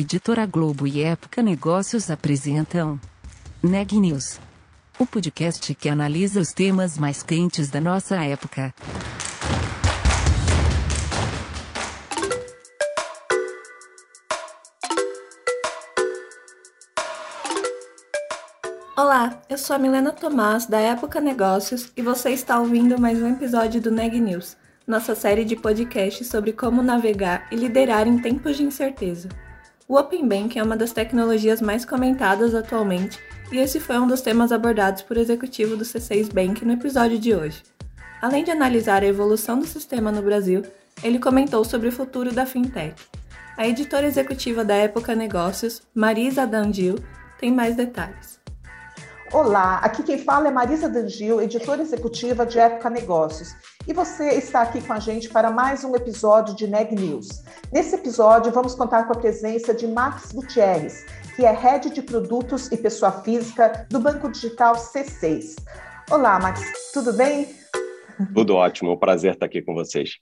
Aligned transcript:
Editora 0.00 0.46
Globo 0.46 0.86
e 0.86 1.02
Época 1.02 1.42
Negócios 1.42 2.08
apresentam 2.08 3.00
Neg 3.60 3.98
News, 3.98 4.38
o 4.96 5.04
podcast 5.04 5.74
que 5.74 5.88
analisa 5.88 6.38
os 6.38 6.52
temas 6.52 6.96
mais 6.96 7.20
quentes 7.24 7.68
da 7.68 7.80
nossa 7.80 8.14
época. 8.24 8.72
Olá, 18.96 19.42
eu 19.50 19.58
sou 19.58 19.74
a 19.74 19.80
Milena 19.80 20.12
Tomás 20.12 20.66
da 20.66 20.78
Época 20.78 21.20
Negócios 21.20 21.90
e 21.96 22.02
você 22.02 22.30
está 22.30 22.60
ouvindo 22.60 23.00
mais 23.00 23.20
um 23.20 23.32
episódio 23.32 23.80
do 23.80 23.90
Neg 23.90 24.20
News, 24.20 24.56
nossa 24.86 25.16
série 25.16 25.44
de 25.44 25.56
podcasts 25.56 26.28
sobre 26.28 26.52
como 26.52 26.84
navegar 26.84 27.48
e 27.50 27.56
liderar 27.56 28.06
em 28.06 28.22
tempos 28.22 28.56
de 28.56 28.62
incerteza. 28.62 29.28
O 29.88 29.96
Open 29.96 30.28
Bank 30.28 30.58
é 30.58 30.62
uma 30.62 30.76
das 30.76 30.92
tecnologias 30.92 31.62
mais 31.62 31.82
comentadas 31.82 32.54
atualmente 32.54 33.18
e 33.50 33.56
esse 33.56 33.80
foi 33.80 33.98
um 33.98 34.06
dos 34.06 34.20
temas 34.20 34.52
abordados 34.52 35.00
por 35.00 35.16
executivo 35.16 35.78
do 35.78 35.82
C6 35.82 36.30
Bank 36.30 36.62
no 36.62 36.74
episódio 36.74 37.18
de 37.18 37.34
hoje. 37.34 37.62
Além 38.20 38.44
de 38.44 38.50
analisar 38.50 39.02
a 39.02 39.06
evolução 39.06 39.58
do 39.58 39.66
sistema 39.66 40.12
no 40.12 40.20
Brasil, 40.20 40.62
ele 41.02 41.18
comentou 41.18 41.64
sobre 41.64 41.88
o 41.88 41.92
futuro 41.92 42.30
da 42.34 42.44
fintech. 42.44 43.02
A 43.56 43.66
editora 43.66 44.06
executiva 44.06 44.62
da 44.62 44.74
Época 44.74 45.14
Negócios, 45.14 45.80
Marisa 45.94 46.46
Dandil, 46.46 46.96
tem 47.38 47.50
mais 47.50 47.74
detalhes. 47.74 48.37
Olá, 49.30 49.76
aqui 49.80 50.02
quem 50.02 50.16
fala 50.16 50.48
é 50.48 50.50
Marisa 50.50 50.88
Dangil, 50.88 51.42
editora 51.42 51.82
executiva 51.82 52.46
de 52.46 52.58
Época 52.58 52.88
Negócios. 52.88 53.54
E 53.86 53.92
você 53.92 54.30
está 54.30 54.62
aqui 54.62 54.80
com 54.80 54.94
a 54.94 54.98
gente 54.98 55.28
para 55.28 55.50
mais 55.50 55.84
um 55.84 55.94
episódio 55.94 56.56
de 56.56 56.66
Neg 56.66 56.94
News. 56.94 57.44
Nesse 57.70 57.94
episódio, 57.94 58.50
vamos 58.50 58.74
contar 58.74 59.04
com 59.04 59.12
a 59.12 59.18
presença 59.18 59.74
de 59.74 59.86
Max 59.86 60.32
Gutierrez, 60.32 61.04
que 61.36 61.44
é 61.44 61.52
Head 61.52 61.90
de 61.90 62.00
Produtos 62.00 62.72
e 62.72 62.76
Pessoa 62.78 63.12
Física 63.12 63.86
do 63.90 64.00
Banco 64.00 64.30
Digital 64.30 64.76
C6. 64.76 65.56
Olá, 66.10 66.40
Max, 66.40 66.62
tudo 66.94 67.12
bem? 67.12 67.54
Tudo 68.34 68.54
ótimo, 68.54 68.90
é 68.90 68.94
um 68.94 68.98
prazer 68.98 69.34
estar 69.34 69.44
aqui 69.44 69.60
com 69.60 69.74
vocês. 69.74 70.16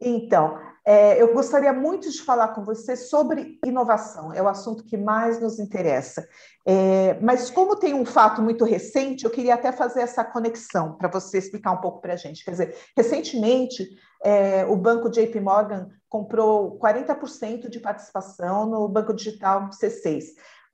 Então, 0.00 0.60
é, 0.84 1.20
eu 1.22 1.32
gostaria 1.32 1.72
muito 1.72 2.10
de 2.10 2.20
falar 2.22 2.48
com 2.48 2.64
você 2.64 2.96
sobre 2.96 3.58
inovação, 3.64 4.32
é 4.32 4.42
o 4.42 4.48
assunto 4.48 4.84
que 4.84 4.96
mais 4.96 5.40
nos 5.40 5.60
interessa. 5.60 6.26
É, 6.66 7.18
mas, 7.20 7.50
como 7.50 7.76
tem 7.76 7.94
um 7.94 8.04
fato 8.04 8.42
muito 8.42 8.64
recente, 8.64 9.24
eu 9.24 9.30
queria 9.30 9.54
até 9.54 9.70
fazer 9.70 10.00
essa 10.00 10.24
conexão 10.24 10.96
para 10.96 11.08
você 11.08 11.38
explicar 11.38 11.72
um 11.72 11.80
pouco 11.80 12.00
para 12.00 12.14
a 12.14 12.16
gente. 12.16 12.44
Quer 12.44 12.50
dizer, 12.50 12.76
recentemente, 12.96 13.88
é, 14.24 14.64
o 14.66 14.76
banco 14.76 15.08
JP 15.08 15.38
Morgan 15.40 15.88
comprou 16.08 16.78
40% 16.78 17.68
de 17.68 17.78
participação 17.78 18.66
no 18.66 18.88
Banco 18.88 19.14
Digital 19.14 19.70
C6. 19.70 20.24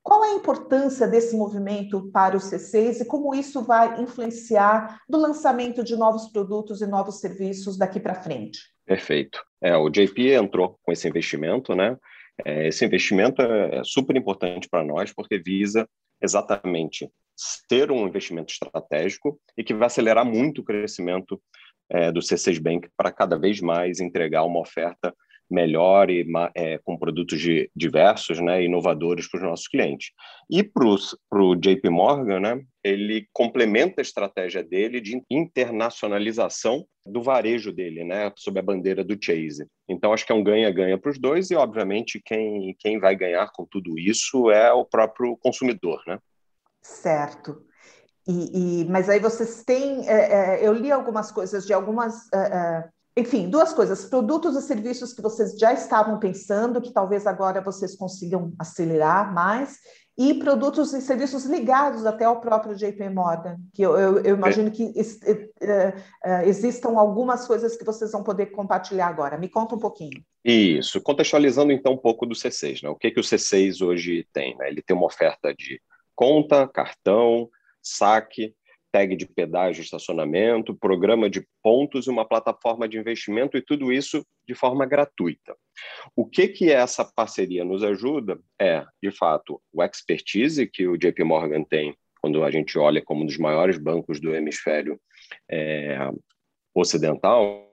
Qual 0.03 0.25
é 0.25 0.31
a 0.31 0.35
importância 0.35 1.07
desse 1.07 1.37
movimento 1.37 2.11
para 2.11 2.35
o 2.35 2.41
C6 2.41 3.03
e 3.03 3.05
como 3.05 3.35
isso 3.35 3.63
vai 3.63 4.01
influenciar 4.01 5.03
no 5.07 5.19
lançamento 5.19 5.85
de 5.85 5.97
novos 5.97 6.29
produtos 6.29 6.81
e 6.81 6.87
novos 6.87 7.21
serviços 7.21 7.77
daqui 7.77 8.01
para 8.01 8.15
frente? 8.15 8.78
Perfeito. 8.89 9.45
É, 9.63 9.77
o 9.77 9.91
JP 9.91 10.33
entrou 10.33 10.79
com 10.83 10.91
esse 10.91 11.07
investimento, 11.07 11.75
né? 11.75 11.95
É, 12.43 12.69
esse 12.69 12.87
investimento 12.87 13.43
é, 13.43 13.81
é 13.81 13.85
super 13.85 14.17
importante 14.17 14.67
para 14.67 14.83
nós 14.83 15.13
porque 15.13 15.39
visa 15.39 15.87
exatamente 16.23 17.07
ser 17.37 17.93
um 17.93 18.07
investimento 18.07 18.51
estratégico 18.51 19.39
e 19.59 19.63
que 19.63 19.75
vai 19.75 19.89
acelerar 19.89 20.25
muito 20.25 20.63
o 20.63 20.65
crescimento 20.65 21.39
é, 21.91 22.11
do 22.11 22.21
C6 22.21 22.59
Bank 22.63 22.89
para 22.97 23.13
cada 23.13 23.39
vez 23.39 23.61
mais 23.61 24.01
entregar 24.01 24.45
uma 24.45 24.61
oferta 24.61 25.15
melhor 25.51 26.09
e 26.09 26.27
é, 26.55 26.79
com 26.79 26.97
produtos 26.97 27.39
de, 27.39 27.71
diversos, 27.77 28.41
né, 28.41 28.65
inovadores 28.65 29.29
para 29.29 29.39
os 29.39 29.45
nossos 29.45 29.69
clientes. 29.69 30.13
E 30.51 30.63
para 30.63 30.87
o 30.87 31.57
JP 31.57 31.91
Morgan, 31.91 32.41
né, 32.41 32.63
ele 32.89 33.29
complementa 33.33 34.01
a 34.01 34.03
estratégia 34.03 34.63
dele 34.63 35.01
de 35.01 35.23
internacionalização 35.31 36.85
do 37.05 37.23
varejo 37.23 37.73
dele, 37.73 38.05
né, 38.05 38.33
sob 38.37 38.59
a 38.59 38.63
bandeira 38.63 39.03
do 39.03 39.17
Chase. 39.21 39.67
Então, 39.89 40.13
acho 40.13 40.27
que 40.27 40.33
é 40.33 40.35
um 40.35 40.45
ganha-ganha 40.45 40.99
para 40.99 41.11
os 41.11 41.19
dois 41.19 41.51
e, 41.51 41.57
obviamente, 41.57 42.21
quem, 42.25 42.75
quem 42.79 42.99
vai 42.99 43.17
ganhar 43.17 43.51
com 43.53 43.65
tudo 43.65 43.99
isso 43.99 44.51
é 44.51 44.73
o 44.73 44.85
próprio 44.85 45.37
consumidor, 45.39 46.03
né? 46.07 46.19
Certo. 46.83 47.65
E, 48.27 48.83
e 48.83 48.85
mas 48.87 49.09
aí 49.09 49.19
vocês 49.19 49.65
têm, 49.65 50.07
é, 50.09 50.61
é, 50.61 50.67
eu 50.67 50.73
li 50.75 50.93
algumas 50.93 51.33
coisas 51.33 51.67
de 51.67 51.73
algumas 51.73 52.31
é, 52.33 52.39
é 52.39 52.89
enfim, 53.19 53.51
duas 53.51 53.73
coisas: 53.73 54.05
produtos 54.05 54.55
e 54.55 54.63
serviços 54.63 55.13
que 55.13 55.21
vocês 55.21 55.59
já 55.59 55.73
estavam 55.73 56.21
pensando, 56.21 56.81
que 56.81 56.93
talvez 56.93 57.27
agora 57.27 57.61
vocês 57.61 57.97
consigam 57.97 58.53
acelerar 58.59 59.35
mais, 59.35 59.79
e 60.19 60.35
produtos 60.35 60.93
e 60.93 61.01
serviços 61.01 61.45
ligados 61.45 62.05
até 62.05 62.25
ao 62.25 62.41
próprio 62.41 62.75
JP 62.75 63.09
Morgan, 63.11 63.57
que 63.73 63.83
eu, 63.83 63.97
eu, 63.97 64.19
eu 64.25 64.35
imagino 64.35 64.69
que 64.69 64.83
uh, 64.87 66.43
existam 66.45 66.99
algumas 66.99 67.47
coisas 67.47 67.77
que 67.77 67.85
vocês 67.85 68.11
vão 68.11 68.25
poder 68.25 68.47
compartilhar 68.47 69.07
agora. 69.07 69.39
Me 69.39 69.49
conta 69.49 69.77
um 69.77 69.79
pouquinho. 69.79 70.21
Isso, 70.45 71.01
contextualizando 71.01 71.71
então 71.71 71.93
um 71.93 71.99
pouco 71.99 72.27
do 72.27 72.35
C6, 72.35 72.83
né? 72.83 72.89
O 72.89 72.97
que, 72.97 73.13
que 73.13 73.21
o 73.21 73.23
C6 73.23 73.81
hoje 73.87 74.27
tem? 74.33 74.57
Né? 74.57 74.69
Ele 74.69 74.83
tem 74.83 74.97
uma 74.97 75.07
oferta 75.07 75.55
de 75.55 75.81
conta, 76.17 76.67
cartão, 76.67 77.49
saque, 77.81 78.53
tag 78.93 79.15
de 79.17 79.27
pedágio, 79.27 79.83
estacionamento, 79.83 80.75
programa 80.75 81.29
de 81.29 81.47
pontos 81.63 82.07
e 82.07 82.11
uma 82.11 82.27
plataforma 82.27 82.89
de 82.89 82.99
investimento 82.99 83.57
e 83.57 83.63
tudo 83.63 83.93
isso 83.93 84.25
de 84.47 84.55
forma 84.55 84.87
gratuita. 84.87 85.57
O 86.17 86.27
que 86.27 86.49
que 86.49 86.71
essa 86.71 87.05
parceria 87.05 87.65
nos 87.65 87.83
ajuda 87.83 88.39
é, 88.61 88.85
de 89.03 89.11
fato, 89.11 89.61
o 89.73 89.83
expertise 89.83 90.67
que 90.67 90.87
o 90.87 90.97
JP 90.97 91.23
Morgan 91.25 91.63
tem 91.65 91.95
quando 92.21 92.43
a 92.43 92.51
gente 92.51 92.79
olha 92.79 93.03
como 93.03 93.23
um 93.23 93.27
dos 93.27 93.39
maiores 93.39 93.79
bancos 93.79 94.21
do 94.21 94.35
hemisfério 94.35 95.01
é, 95.49 96.11
ocidental, 96.75 97.69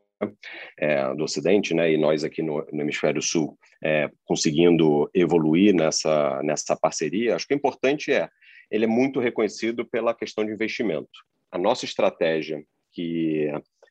é, 0.79 1.13
do 1.13 1.23
Ocidente, 1.23 1.73
né, 1.73 1.91
e 1.91 1.97
nós 1.97 2.23
aqui 2.23 2.41
no, 2.41 2.65
no 2.71 2.81
Hemisfério 2.81 3.21
Sul 3.21 3.57
é, 3.83 4.09
conseguindo 4.23 5.09
evoluir 5.13 5.73
nessa, 5.73 6.41
nessa 6.43 6.75
parceria, 6.75 7.35
acho 7.35 7.47
que 7.47 7.53
o 7.53 7.57
importante 7.57 8.11
é 8.11 8.29
ele 8.69 8.85
é 8.85 8.87
muito 8.87 9.19
reconhecido 9.19 9.85
pela 9.85 10.13
questão 10.13 10.45
de 10.45 10.51
investimento. 10.51 11.09
A 11.51 11.57
nossa 11.57 11.85
estratégia, 11.85 12.63
que 12.91 13.49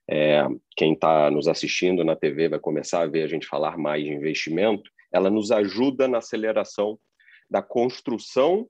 é, 0.09 0.47
quem 0.77 0.93
está 0.93 1.31
nos 1.31 1.49
assistindo 1.49 2.05
na 2.05 2.17
TV 2.17 2.49
vai 2.49 2.59
começar 2.59 3.03
a 3.03 3.07
ver 3.07 3.23
a 3.23 3.29
gente 3.29 3.47
falar 3.47 3.79
mais 3.79 4.05
de 4.05 4.13
investimento, 4.13 4.91
ela 5.13 5.31
nos 5.31 5.51
ajuda 5.51 6.09
na 6.09 6.19
aceleração 6.19 6.99
da 7.51 7.63
construção 7.63 8.69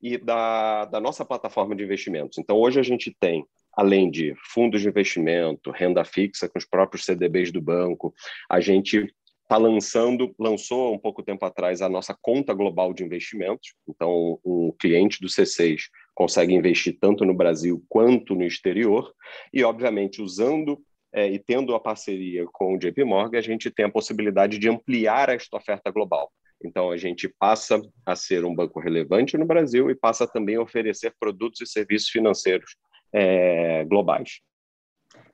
e 0.00 0.18
da, 0.18 0.84
da 0.84 1.00
nossa 1.00 1.24
plataforma 1.24 1.74
de 1.74 1.82
investimentos. 1.82 2.38
Então, 2.38 2.56
hoje 2.56 2.78
a 2.78 2.82
gente 2.82 3.14
tem 3.18 3.44
além 3.76 4.10
de 4.10 4.34
fundos 4.52 4.80
de 4.80 4.88
investimento, 4.88 5.70
renda 5.70 6.02
fixa 6.02 6.48
com 6.48 6.58
os 6.58 6.64
próprios 6.64 7.04
CDBs 7.04 7.52
do 7.52 7.60
banco, 7.60 8.14
a 8.48 8.58
gente 8.58 9.12
está 9.46 9.56
lançando, 9.56 10.34
lançou 10.36 10.92
um 10.92 10.98
pouco 10.98 11.22
tempo 11.22 11.44
atrás 11.44 11.80
a 11.80 11.88
nossa 11.88 12.16
conta 12.20 12.52
global 12.52 12.92
de 12.92 13.04
investimentos. 13.04 13.74
Então, 13.88 14.40
um 14.44 14.72
cliente 14.78 15.20
do 15.20 15.28
C6 15.28 15.82
consegue 16.14 16.52
investir 16.52 16.98
tanto 17.00 17.24
no 17.24 17.32
Brasil 17.32 17.82
quanto 17.88 18.34
no 18.34 18.42
exterior. 18.42 19.14
E, 19.54 19.62
obviamente, 19.62 20.20
usando 20.20 20.82
é, 21.14 21.30
e 21.30 21.38
tendo 21.38 21.74
a 21.76 21.80
parceria 21.80 22.44
com 22.52 22.74
o 22.74 22.78
JP 22.78 23.04
Morgan, 23.04 23.38
a 23.38 23.42
gente 23.42 23.70
tem 23.70 23.86
a 23.86 23.90
possibilidade 23.90 24.58
de 24.58 24.68
ampliar 24.68 25.28
esta 25.28 25.56
oferta 25.56 25.92
global. 25.92 26.30
Então, 26.62 26.90
a 26.90 26.96
gente 26.96 27.28
passa 27.38 27.80
a 28.04 28.16
ser 28.16 28.44
um 28.44 28.54
banco 28.54 28.80
relevante 28.80 29.38
no 29.38 29.46
Brasil 29.46 29.88
e 29.90 29.94
passa 29.94 30.26
também 30.26 30.56
a 30.56 30.62
oferecer 30.62 31.14
produtos 31.20 31.60
e 31.60 31.66
serviços 31.66 32.08
financeiros 32.08 32.76
é, 33.12 33.84
globais. 33.84 34.40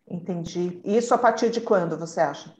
Entendi. 0.06 0.80
Isso 0.84 1.14
a 1.14 1.18
partir 1.18 1.48
de 1.48 1.62
quando, 1.62 1.98
você 1.98 2.20
acha? 2.20 2.54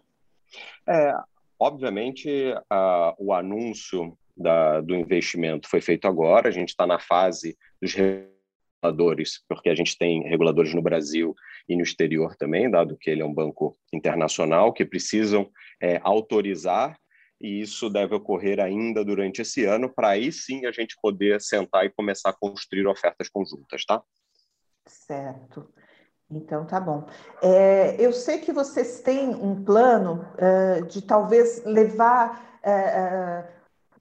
É, 0.88 1.14
Obviamente, 1.62 2.28
a, 2.68 3.14
o 3.20 3.32
anúncio 3.32 4.18
da, 4.36 4.80
do 4.80 4.96
investimento 4.96 5.68
foi 5.68 5.80
feito 5.80 6.08
agora, 6.08 6.48
a 6.48 6.50
gente 6.50 6.70
está 6.70 6.88
na 6.88 6.98
fase 6.98 7.56
dos 7.80 7.94
reguladores, 7.94 9.44
porque 9.48 9.68
a 9.68 9.74
gente 9.76 9.96
tem 9.96 10.24
reguladores 10.24 10.74
no 10.74 10.82
Brasil 10.82 11.36
e 11.68 11.76
no 11.76 11.84
exterior 11.84 12.34
também, 12.34 12.68
dado 12.68 12.98
que 12.98 13.08
ele 13.08 13.22
é 13.22 13.24
um 13.24 13.32
banco 13.32 13.78
internacional, 13.92 14.72
que 14.72 14.84
precisam 14.84 15.48
é, 15.80 16.00
autorizar, 16.02 16.98
e 17.40 17.60
isso 17.60 17.88
deve 17.88 18.16
ocorrer 18.16 18.58
ainda 18.58 19.04
durante 19.04 19.42
esse 19.42 19.64
ano, 19.64 19.88
para 19.88 20.08
aí 20.08 20.32
sim 20.32 20.66
a 20.66 20.72
gente 20.72 20.96
poder 21.00 21.40
sentar 21.40 21.86
e 21.86 21.90
começar 21.90 22.30
a 22.30 22.36
construir 22.36 22.88
ofertas 22.88 23.28
conjuntas, 23.28 23.84
tá? 23.84 24.02
Certo. 24.84 25.72
Então, 26.34 26.64
tá 26.64 26.80
bom. 26.80 27.04
É, 27.42 27.96
eu 27.98 28.12
sei 28.12 28.38
que 28.38 28.52
vocês 28.52 29.00
têm 29.00 29.34
um 29.34 29.62
plano 29.62 30.24
uh, 30.34 30.86
de 30.86 31.02
talvez 31.02 31.62
levar 31.64 32.60
uh, 32.64 33.44
uh, 33.44 33.48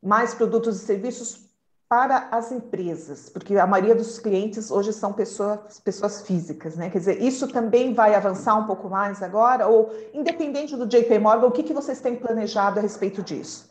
mais 0.01 0.33
produtos 0.33 0.81
e 0.81 0.85
serviços 0.85 1.51
para 1.89 2.29
as 2.31 2.53
empresas, 2.53 3.27
porque 3.27 3.57
a 3.57 3.67
maioria 3.67 3.93
dos 3.93 4.17
clientes 4.17 4.71
hoje 4.71 4.93
são 4.93 5.11
pessoas, 5.11 5.77
pessoas 5.83 6.21
físicas, 6.21 6.77
né? 6.77 6.89
Quer 6.89 6.99
dizer, 6.99 7.21
isso 7.21 7.49
também 7.49 7.93
vai 7.93 8.15
avançar 8.15 8.55
um 8.55 8.65
pouco 8.65 8.89
mais 8.89 9.21
agora? 9.21 9.67
Ou, 9.67 9.93
independente 10.13 10.77
do 10.77 10.87
JP 10.87 11.19
Morgan, 11.19 11.47
o 11.47 11.51
que, 11.51 11.63
que 11.63 11.73
vocês 11.73 11.99
têm 11.99 12.15
planejado 12.15 12.79
a 12.79 12.81
respeito 12.81 13.21
disso? 13.21 13.69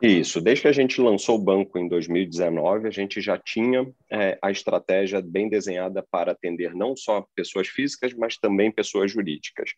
Isso, 0.00 0.40
desde 0.40 0.62
que 0.62 0.68
a 0.68 0.72
gente 0.72 1.00
lançou 1.00 1.36
o 1.36 1.42
banco 1.42 1.76
em 1.76 1.88
2019, 1.88 2.86
a 2.86 2.90
gente 2.90 3.20
já 3.20 3.36
tinha 3.36 3.84
é, 4.10 4.38
a 4.40 4.50
estratégia 4.50 5.20
bem 5.20 5.48
desenhada 5.48 6.04
para 6.08 6.32
atender 6.32 6.72
não 6.74 6.96
só 6.96 7.26
pessoas 7.34 7.66
físicas, 7.66 8.14
mas 8.14 8.36
também 8.36 8.70
pessoas 8.70 9.10
jurídicas. 9.10 9.70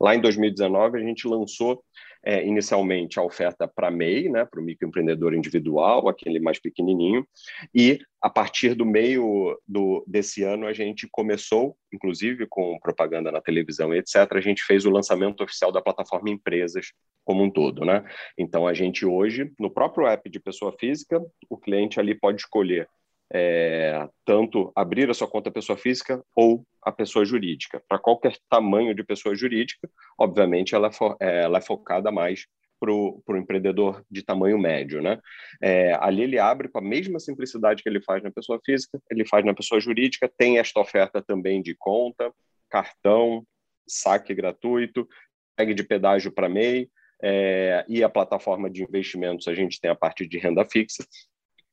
Lá 0.00 0.14
em 0.14 0.20
2019, 0.20 0.98
a 0.98 1.02
gente 1.02 1.28
lançou 1.28 1.82
é, 2.26 2.44
inicialmente 2.44 3.20
a 3.20 3.22
oferta 3.22 3.68
para 3.68 3.88
MEI, 3.88 4.28
né, 4.28 4.44
para 4.44 4.60
o 4.60 4.62
microempreendedor 4.62 5.32
individual, 5.32 6.08
aquele 6.08 6.40
mais 6.40 6.58
pequenininho, 6.58 7.24
e 7.72 8.00
a 8.20 8.28
partir 8.28 8.74
do 8.74 8.84
meio 8.84 9.56
do, 9.66 10.04
desse 10.08 10.42
ano 10.42 10.66
a 10.66 10.72
gente 10.72 11.06
começou, 11.08 11.76
inclusive 11.92 12.44
com 12.48 12.80
propaganda 12.80 13.30
na 13.30 13.40
televisão 13.40 13.94
e 13.94 13.98
etc., 13.98 14.26
a 14.32 14.40
gente 14.40 14.64
fez 14.64 14.84
o 14.84 14.90
lançamento 14.90 15.44
oficial 15.44 15.70
da 15.70 15.80
plataforma 15.80 16.28
Empresas 16.28 16.92
como 17.24 17.44
um 17.44 17.50
todo. 17.50 17.84
Né? 17.84 18.04
Então, 18.36 18.66
a 18.66 18.74
gente 18.74 19.06
hoje, 19.06 19.52
no 19.58 19.70
próprio 19.70 20.08
app 20.08 20.28
de 20.28 20.40
pessoa 20.40 20.72
física, 20.72 21.24
o 21.48 21.56
cliente 21.56 22.00
ali 22.00 22.14
pode 22.14 22.40
escolher 22.40 22.88
é, 23.32 24.08
tanto 24.24 24.72
abrir 24.74 25.10
a 25.10 25.14
sua 25.14 25.28
conta 25.28 25.50
pessoa 25.50 25.76
física 25.76 26.22
ou 26.34 26.64
a 26.82 26.92
pessoa 26.92 27.24
jurídica. 27.24 27.82
Para 27.88 27.98
qualquer 27.98 28.36
tamanho 28.48 28.94
de 28.94 29.02
pessoa 29.02 29.34
jurídica, 29.34 29.88
obviamente 30.18 30.74
ela, 30.74 30.90
é, 31.20 31.42
ela 31.42 31.58
é 31.58 31.62
focada 31.62 32.10
mais 32.12 32.46
para 32.78 32.92
o 32.92 33.22
empreendedor 33.36 34.04
de 34.10 34.22
tamanho 34.22 34.58
médio. 34.58 35.02
Né? 35.02 35.18
É, 35.62 35.94
ali 36.00 36.22
ele 36.22 36.38
abre 36.38 36.68
com 36.68 36.78
a 36.78 36.82
mesma 36.82 37.18
simplicidade 37.18 37.82
que 37.82 37.88
ele 37.88 38.02
faz 38.02 38.22
na 38.22 38.30
pessoa 38.30 38.60
física, 38.64 39.00
ele 39.10 39.26
faz 39.26 39.44
na 39.44 39.54
pessoa 39.54 39.80
jurídica, 39.80 40.30
tem 40.36 40.58
esta 40.58 40.78
oferta 40.78 41.22
também 41.22 41.62
de 41.62 41.74
conta, 41.74 42.32
cartão, 42.70 43.44
saque 43.88 44.34
gratuito, 44.34 45.08
tag 45.56 45.72
de 45.72 45.82
pedágio 45.82 46.30
para 46.30 46.48
MEI, 46.48 46.88
é, 47.22 47.84
e 47.88 48.04
a 48.04 48.10
plataforma 48.10 48.68
de 48.68 48.82
investimentos 48.82 49.48
a 49.48 49.54
gente 49.54 49.80
tem 49.80 49.90
a 49.90 49.94
parte 49.94 50.26
de 50.26 50.38
renda 50.38 50.66
fixa 50.66 51.02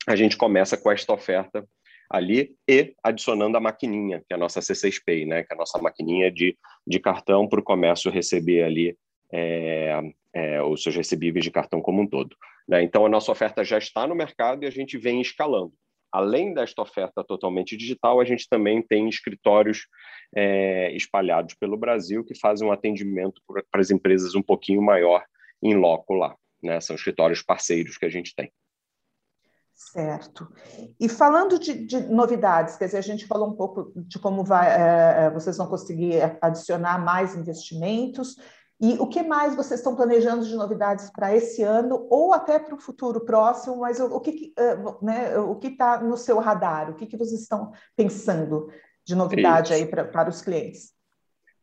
a 0.08 0.16
gente 0.16 0.38
começa 0.38 0.78
com 0.78 0.92
esta 0.92 1.14
oferta 1.14 1.68
ali 2.10 2.56
e 2.68 2.94
adicionando 3.04 3.58
a 3.58 3.62
maquininha, 3.62 4.20
que 4.20 4.34
é 4.34 4.36
a 4.36 4.40
nossa 4.40 4.60
C6 4.60 5.02
Pay, 5.06 5.26
né, 5.26 5.44
que 5.44 5.54
é 5.54 5.56
a 5.56 5.58
nossa 5.58 5.80
maquininha 5.82 6.32
de, 6.32 6.58
de 6.86 7.00
cartão 7.00 7.48
para 7.48 7.60
o 7.60 7.64
comércio 7.64 8.12
receber 8.12 8.64
ali 8.64 8.98
é, 9.32 10.00
é, 10.34 10.62
os 10.62 10.84
seus 10.84 10.96
recebíveis 10.96 11.44
de 11.44 11.52
cartão 11.52 11.82
como 11.82 12.02
um 12.02 12.08
todo. 12.08 12.36
Né? 12.68 12.84
Então, 12.84 13.06
a 13.06 13.10
nossa 13.10 13.32
oferta 13.32 13.64
já 13.64 13.78
está 13.78 14.06
no 14.06 14.16
mercado 14.16 14.64
e 14.64 14.68
a 14.68 14.72
gente 14.72 14.98
vem 14.98 15.22
escalando. 15.22 15.74
Além 16.12 16.54
desta 16.54 16.84
oferta 16.84 17.24
totalmente 17.24 17.76
digital, 17.76 18.22
a 18.22 18.26
gente 18.26 18.48
também 18.48 18.84
tem 18.84 19.10
escritórios 19.10 19.88
é, 20.36 20.92
espalhados 20.96 21.56
pelo 21.56 21.76
Brasil 21.76 22.24
que 22.24 22.38
fazem 22.38 22.68
um 22.68 22.72
atendimento 22.72 23.42
para 23.48 23.82
as 23.82 23.90
empresas 23.90 24.36
um 24.36 24.42
pouquinho 24.44 24.82
maior 24.82 25.24
em 25.62 25.74
loco 25.74 26.14
lá. 26.14 26.36
Né? 26.62 26.80
São 26.80 26.96
escritórios 26.96 27.42
parceiros 27.42 27.98
que 27.98 28.06
a 28.06 28.10
gente 28.10 28.36
tem. 28.36 28.52
Certo. 29.76 30.48
E 31.00 31.10
falando 31.10 31.58
de, 31.58 31.86
de, 31.86 32.00
novidades, 32.02 32.78
quer 32.78 32.86
dizer, 32.86 32.98
a 32.98 33.02
gente 33.02 33.28
falou 33.28 33.50
um 33.50 33.56
pouco 33.56 33.92
de 33.96 34.20
como 34.20 34.44
vai, 34.44 34.70
é, 34.70 35.30
vocês 35.32 35.58
vão 35.58 35.68
conseguir 35.68 36.20
adicionar 36.42 37.04
mais 37.04 37.36
investimentos. 37.36 38.36
E 38.80 38.94
o 38.94 39.08
que 39.08 39.24
mais 39.24 39.56
vocês 39.56 39.80
estão 39.80 39.96
planejando 39.96 40.46
de 40.46 40.56
novidades 40.56 41.10
para 41.12 41.36
esse 41.36 41.64
ano 41.64 42.08
ou 42.10 42.34
até 42.34 42.60
para 42.60 42.76
o 42.76 42.80
futuro 42.80 43.24
próximo? 43.24 43.78
Mas 43.78 44.00
o, 44.00 44.06
o 44.08 44.20
que 44.20 44.54
né, 45.02 45.38
o 45.38 45.56
que 45.56 45.68
está 45.68 46.02
no 46.02 46.18
seu 46.18 46.40
radar? 46.40 46.90
O 46.90 46.96
que, 46.96 47.06
que 47.06 47.18
vocês 47.18 47.42
estão 47.42 47.72
pensando 47.96 48.68
de 49.06 49.16
novidade 49.16 49.74
Isso. 49.74 49.84
aí 49.84 49.90
pra, 49.90 50.06
para 50.06 50.30
os 50.30 50.42
clientes? 50.42 50.92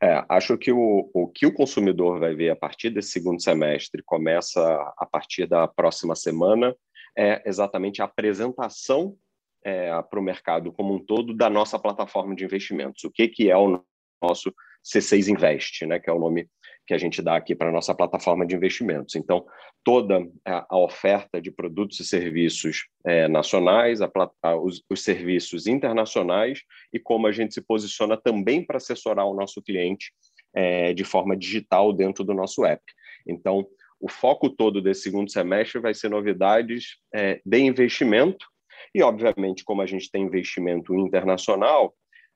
É, 0.03 0.25
acho 0.31 0.57
que 0.57 0.73
o, 0.73 1.11
o 1.13 1.29
que 1.29 1.47
o 1.47 1.53
consumidor 1.53 2.19
vai 2.19 2.35
ver 2.35 2.51
a 2.51 2.57
partir 2.57 2.89
desse 2.89 3.11
segundo 3.11 3.43
semestre 3.43 4.03
começa 4.03 4.61
a 4.97 5.05
partir 5.05 5.47
da 5.47 5.69
próxima 5.69 6.17
semana 6.17 6.75
é 7.17 7.43
exatamente 7.47 8.03
a 8.03 8.05
apresentação 8.05 9.17
é, 9.65 9.91
para 10.03 10.19
o 10.19 10.23
mercado 10.23 10.73
como 10.73 10.95
um 10.95 10.99
todo 10.99 11.35
da 11.35 11.51
nossa 11.51 11.79
plataforma 11.79 12.35
de 12.35 12.45
investimentos. 12.45 13.05
O 13.05 13.11
que, 13.11 13.29
que 13.29 13.51
é 13.51 13.57
o 13.57 13.83
nosso 14.23 14.53
C6 14.85 15.29
Invest, 15.29 15.87
né, 15.87 15.99
que 15.99 16.09
é 16.09 16.13
o 16.13 16.19
nome 16.19 16.49
que 16.87 16.95
a 16.95 16.99
gente 16.99 17.23
dá 17.23 17.37
aqui 17.37 17.55
para 17.55 17.69
a 17.69 17.73
nossa 17.73 17.95
plataforma 17.95 18.45
de 18.45 18.57
investimentos. 18.57 19.15
Então, 19.15 19.47
toda 19.85 20.27
a, 20.45 20.77
oferta 20.77 21.41
de 21.41 21.51
produtos 21.51 22.01
e 22.01 22.05
serviços 22.05 22.89
é, 23.07 23.29
nacionais, 23.29 24.03
a, 24.03 24.11
a, 24.43 24.57
os, 24.57 24.83
os, 24.91 25.05
serviços 25.05 25.69
internacionais 25.69 26.63
e 26.93 26.99
como 26.99 27.29
a 27.29 27.33
gente 27.33 27.55
se 27.55 27.61
posiciona 27.61 28.17
também 28.17 28.65
para 28.65 28.79
assessorar 28.79 29.25
o 29.27 29.35
nosso 29.35 29.63
cliente 29.63 30.13
é, 30.53 30.93
de 30.93 31.05
forma 31.05 31.37
digital 31.37 31.93
dentro 31.93 32.25
do 32.25 32.35
nosso 32.35 32.65
app. 32.65 32.83
Então, 33.25 33.65
o 34.01 34.09
foco 34.09 34.49
todo 34.49 34.81
desse 34.81 35.03
segundo 35.03 35.31
semestre 35.31 35.79
vai 35.79 35.93
ser 35.93 36.09
novidades 36.09 36.97
é, 37.15 37.41
de 37.45 37.59
investimento 37.59 38.47
e, 38.95 39.03
obviamente, 39.03 39.63
como 39.63 39.83
a 39.83 39.87
gente 39.87 40.11
tem 40.11 40.25
investimento 40.25 40.95
internacional, 40.97 41.95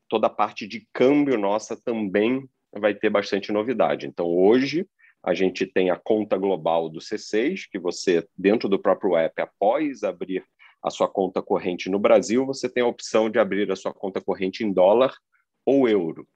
toda 0.08 0.26
a 0.26 0.30
parte 0.30 0.68
de 0.68 0.86
câmbio 0.92 1.38
nossa 1.38 1.76
também 1.76 2.46
vai 2.70 2.94
ter 2.94 3.08
bastante 3.08 3.50
novidade. 3.50 4.06
Então, 4.06 4.26
hoje, 4.26 4.86
a 5.22 5.32
gente 5.32 5.66
tem 5.66 5.90
a 5.90 5.96
conta 5.96 6.36
global 6.36 6.88
do 6.88 7.00
C6, 7.00 7.62
que 7.70 7.78
você, 7.78 8.28
dentro 8.36 8.68
do 8.68 8.78
próprio 8.78 9.16
app, 9.16 9.40
após 9.40 10.02
abrir 10.02 10.44
a 10.82 10.90
sua 10.90 11.08
conta 11.08 11.40
corrente 11.40 11.88
no 11.88 11.98
Brasil, 11.98 12.44
você 12.44 12.68
tem 12.68 12.82
a 12.82 12.86
opção 12.86 13.30
de 13.30 13.38
abrir 13.38 13.72
a 13.72 13.76
sua 13.76 13.94
conta 13.94 14.20
corrente 14.20 14.62
em 14.62 14.70
dólar 14.70 15.16
ou 15.64 15.88
euro. 15.88 16.28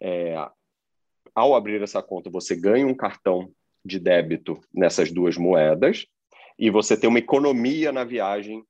É, 0.00 0.34
ao 1.34 1.54
abrir 1.54 1.82
essa 1.82 2.02
conta, 2.02 2.30
você 2.30 2.56
ganha 2.56 2.86
um 2.86 2.94
cartão 2.94 3.52
de 3.84 3.98
débito 3.98 4.60
nessas 4.72 5.10
duas 5.10 5.36
moedas 5.36 6.06
e 6.58 6.70
você 6.70 6.96
tem 6.96 7.08
uma 7.08 7.18
economia 7.18 7.90
na 7.90 8.04
viagem 8.04 8.64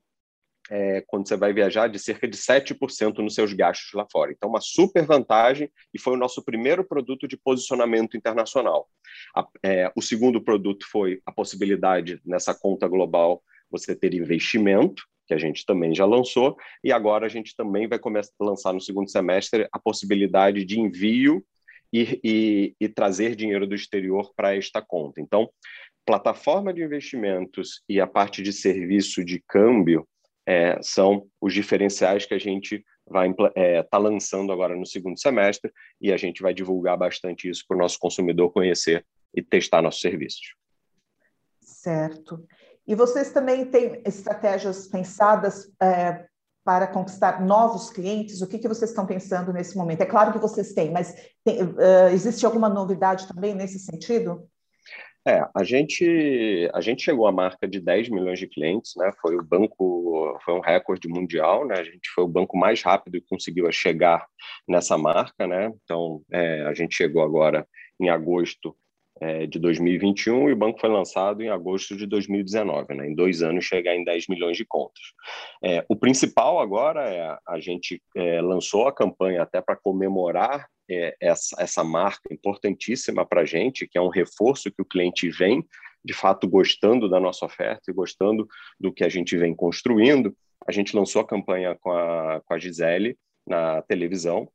é, 0.70 1.02
quando 1.06 1.28
você 1.28 1.36
vai 1.36 1.52
viajar 1.52 1.88
de 1.88 1.98
cerca 1.98 2.26
de 2.26 2.36
7% 2.36 3.18
nos 3.18 3.34
seus 3.34 3.52
gastos 3.52 3.92
lá 3.92 4.06
fora. 4.10 4.32
Então, 4.32 4.48
uma 4.48 4.60
super 4.60 5.04
vantagem 5.04 5.70
e 5.92 5.98
foi 5.98 6.14
o 6.14 6.18
nosso 6.18 6.42
primeiro 6.42 6.84
produto 6.84 7.26
de 7.26 7.36
posicionamento 7.36 8.16
internacional. 8.16 8.88
A, 9.36 9.46
é, 9.62 9.92
o 9.94 10.00
segundo 10.00 10.40
produto 10.40 10.86
foi 10.90 11.20
a 11.26 11.32
possibilidade 11.32 12.20
nessa 12.24 12.54
conta 12.54 12.88
global 12.88 13.42
você 13.70 13.94
ter 13.94 14.14
investimento, 14.14 15.04
que 15.26 15.34
a 15.34 15.38
gente 15.38 15.64
também 15.66 15.94
já 15.94 16.04
lançou, 16.04 16.56
e 16.82 16.92
agora 16.92 17.26
a 17.26 17.28
gente 17.28 17.54
também 17.56 17.88
vai 17.88 17.98
começar 17.98 18.32
a 18.40 18.44
lançar 18.44 18.72
no 18.72 18.80
segundo 18.80 19.10
semestre 19.10 19.68
a 19.72 19.78
possibilidade 19.78 20.64
de 20.64 20.78
envio 20.78 21.44
e, 21.92 22.20
e, 22.24 22.76
e 22.80 22.88
trazer 22.88 23.36
dinheiro 23.36 23.66
do 23.66 23.74
exterior 23.74 24.32
para 24.34 24.56
esta 24.56 24.80
conta. 24.80 25.20
Então, 25.20 25.50
plataforma 26.06 26.72
de 26.72 26.82
investimentos 26.82 27.82
e 27.88 28.00
a 28.00 28.06
parte 28.06 28.42
de 28.42 28.52
serviço 28.52 29.24
de 29.24 29.42
câmbio 29.46 30.06
é, 30.46 30.80
são 30.82 31.26
os 31.40 31.52
diferenciais 31.54 32.26
que 32.26 32.34
a 32.34 32.38
gente 32.38 32.84
vai 33.06 33.30
estar 33.30 33.52
é, 33.54 33.82
tá 33.82 33.98
lançando 33.98 34.52
agora 34.52 34.76
no 34.76 34.86
segundo 34.86 35.18
semestre 35.18 35.72
e 36.00 36.12
a 36.12 36.16
gente 36.16 36.42
vai 36.42 36.54
divulgar 36.54 36.96
bastante 36.96 37.48
isso 37.48 37.64
para 37.66 37.76
o 37.76 37.80
nosso 37.80 37.98
consumidor 37.98 38.52
conhecer 38.52 39.04
e 39.34 39.42
testar 39.42 39.82
nossos 39.82 40.00
serviços. 40.00 40.54
Certo. 41.60 42.44
E 42.86 42.94
vocês 42.94 43.32
também 43.32 43.64
têm 43.66 44.02
estratégias 44.04 44.88
pensadas 44.88 45.72
é, 45.80 46.26
para 46.64 46.86
conquistar 46.86 47.44
novos 47.44 47.90
clientes? 47.90 48.40
O 48.40 48.46
que, 48.46 48.58
que 48.58 48.68
vocês 48.68 48.90
estão 48.90 49.06
pensando 49.06 49.52
nesse 49.52 49.76
momento? 49.76 50.02
É 50.02 50.06
claro 50.06 50.32
que 50.32 50.38
vocês 50.38 50.72
têm, 50.72 50.90
mas 50.90 51.14
tem, 51.44 51.62
uh, 51.62 52.08
existe 52.12 52.46
alguma 52.46 52.68
novidade 52.68 53.26
também 53.26 53.54
nesse 53.54 53.78
sentido? 53.78 54.48
É, 55.26 55.46
a 55.54 55.62
gente, 55.62 56.68
a 56.74 56.80
gente 56.80 57.04
chegou 57.04 57.28
à 57.28 57.32
marca 57.32 57.68
de 57.68 57.80
10 57.80 58.08
milhões 58.08 58.40
de 58.40 58.48
clientes, 58.48 58.94
né? 58.96 59.12
Foi 59.20 59.36
o 59.36 59.42
banco, 59.42 60.36
foi 60.44 60.54
um 60.54 60.60
recorde 60.60 61.06
mundial, 61.06 61.64
né? 61.64 61.76
A 61.78 61.84
gente 61.84 62.10
foi 62.12 62.24
o 62.24 62.28
banco 62.28 62.56
mais 62.56 62.82
rápido 62.82 63.20
que 63.20 63.28
conseguiu 63.28 63.70
chegar 63.70 64.26
nessa 64.66 64.98
marca, 64.98 65.46
né? 65.46 65.72
Então, 65.84 66.22
é, 66.32 66.62
a 66.62 66.74
gente 66.74 66.96
chegou 66.96 67.22
agora 67.22 67.66
em 68.00 68.08
agosto 68.08 68.76
é, 69.22 69.46
de 69.46 69.60
2021 69.60 70.48
e 70.48 70.52
o 70.52 70.56
banco 70.56 70.80
foi 70.80 70.90
lançado 70.90 71.42
em 71.42 71.48
agosto 71.48 71.96
de 71.96 72.06
2019, 72.06 72.94
né? 72.94 73.08
em 73.08 73.14
dois 73.14 73.40
anos 73.40 73.64
chegar 73.64 73.94
em 73.94 74.02
10 74.02 74.26
milhões 74.28 74.56
de 74.56 74.64
contas. 74.64 75.02
É, 75.62 75.84
o 75.88 75.94
principal 75.94 76.58
agora 76.58 77.08
é 77.08 77.38
a 77.46 77.60
gente 77.60 78.02
é, 78.16 78.40
lançou 78.40 78.88
a 78.88 78.92
campanha 78.92 79.42
até 79.42 79.60
para 79.60 79.76
comemorar 79.76 80.66
é, 80.90 81.14
essa, 81.20 81.54
essa 81.62 81.84
marca 81.84 82.32
importantíssima 82.32 83.24
para 83.24 83.42
a 83.42 83.44
gente, 83.44 83.86
que 83.86 83.96
é 83.96 84.00
um 84.00 84.08
reforço 84.08 84.72
que 84.72 84.82
o 84.82 84.86
cliente 84.86 85.30
vem 85.30 85.64
de 86.04 86.12
fato 86.12 86.48
gostando 86.48 87.08
da 87.08 87.20
nossa 87.20 87.46
oferta 87.46 87.82
e 87.88 87.94
gostando 87.94 88.48
do 88.80 88.92
que 88.92 89.04
a 89.04 89.08
gente 89.08 89.36
vem 89.36 89.54
construindo. 89.54 90.36
A 90.66 90.72
gente 90.72 90.96
lançou 90.96 91.22
a 91.22 91.26
campanha 91.26 91.76
com 91.80 91.92
a, 91.92 92.40
com 92.44 92.54
a 92.54 92.58
Gisele 92.58 93.16
na 93.46 93.82
televisão, 93.82 94.48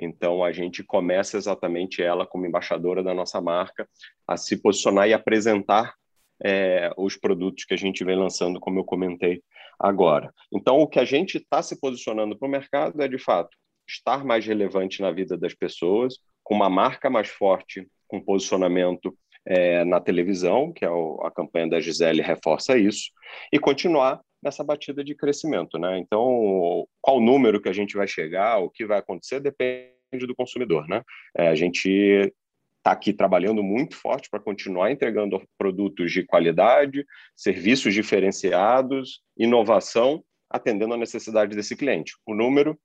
então, 0.00 0.42
a 0.42 0.50
gente 0.50 0.82
começa 0.82 1.36
exatamente 1.36 2.02
ela 2.02 2.26
como 2.26 2.46
embaixadora 2.46 3.02
da 3.02 3.12
nossa 3.12 3.40
marca 3.40 3.86
a 4.26 4.36
se 4.36 4.56
posicionar 4.56 5.06
e 5.06 5.12
apresentar 5.12 5.94
é, 6.42 6.90
os 6.96 7.16
produtos 7.16 7.64
que 7.64 7.74
a 7.74 7.76
gente 7.76 8.02
vem 8.02 8.16
lançando, 8.16 8.58
como 8.58 8.78
eu 8.78 8.84
comentei 8.84 9.42
agora. 9.78 10.32
Então, 10.50 10.78
o 10.78 10.88
que 10.88 10.98
a 10.98 11.04
gente 11.04 11.36
está 11.36 11.62
se 11.62 11.78
posicionando 11.78 12.38
para 12.38 12.48
o 12.48 12.50
mercado 12.50 13.00
é, 13.02 13.06
de 13.06 13.18
fato, 13.18 13.54
estar 13.86 14.24
mais 14.24 14.46
relevante 14.46 15.02
na 15.02 15.10
vida 15.10 15.36
das 15.36 15.54
pessoas, 15.54 16.14
com 16.42 16.54
uma 16.54 16.70
marca 16.70 17.10
mais 17.10 17.28
forte, 17.28 17.86
com 18.08 18.24
posicionamento 18.24 19.14
é, 19.46 19.84
na 19.84 20.00
televisão, 20.00 20.72
que 20.72 20.84
é 20.84 20.90
o, 20.90 21.20
a 21.22 21.30
campanha 21.30 21.68
da 21.68 21.80
Gisele 21.80 22.22
reforça 22.22 22.78
isso, 22.78 23.10
e 23.52 23.58
continuar 23.58 24.20
nessa 24.42 24.64
batida 24.64 25.04
de 25.04 25.14
crescimento. 25.14 25.78
Né? 25.78 25.98
Então, 25.98 26.86
qual 27.00 27.20
número 27.20 27.60
que 27.60 27.68
a 27.68 27.72
gente 27.72 27.96
vai 27.96 28.06
chegar, 28.06 28.58
o 28.58 28.70
que 28.70 28.86
vai 28.86 28.98
acontecer, 28.98 29.40
depende 29.40 30.26
do 30.26 30.34
consumidor. 30.34 30.88
Né? 30.88 31.02
É, 31.36 31.48
a 31.48 31.54
gente 31.54 32.32
está 32.78 32.92
aqui 32.92 33.12
trabalhando 33.12 33.62
muito 33.62 33.94
forte 33.94 34.28
para 34.30 34.40
continuar 34.40 34.90
entregando 34.90 35.40
produtos 35.58 36.10
de 36.12 36.24
qualidade, 36.24 37.04
serviços 37.36 37.92
diferenciados, 37.92 39.20
inovação, 39.36 40.24
atendendo 40.48 40.94
a 40.94 40.98
necessidade 40.98 41.54
desse 41.54 41.76
cliente. 41.76 42.14
O 42.26 42.34
número, 42.34 42.78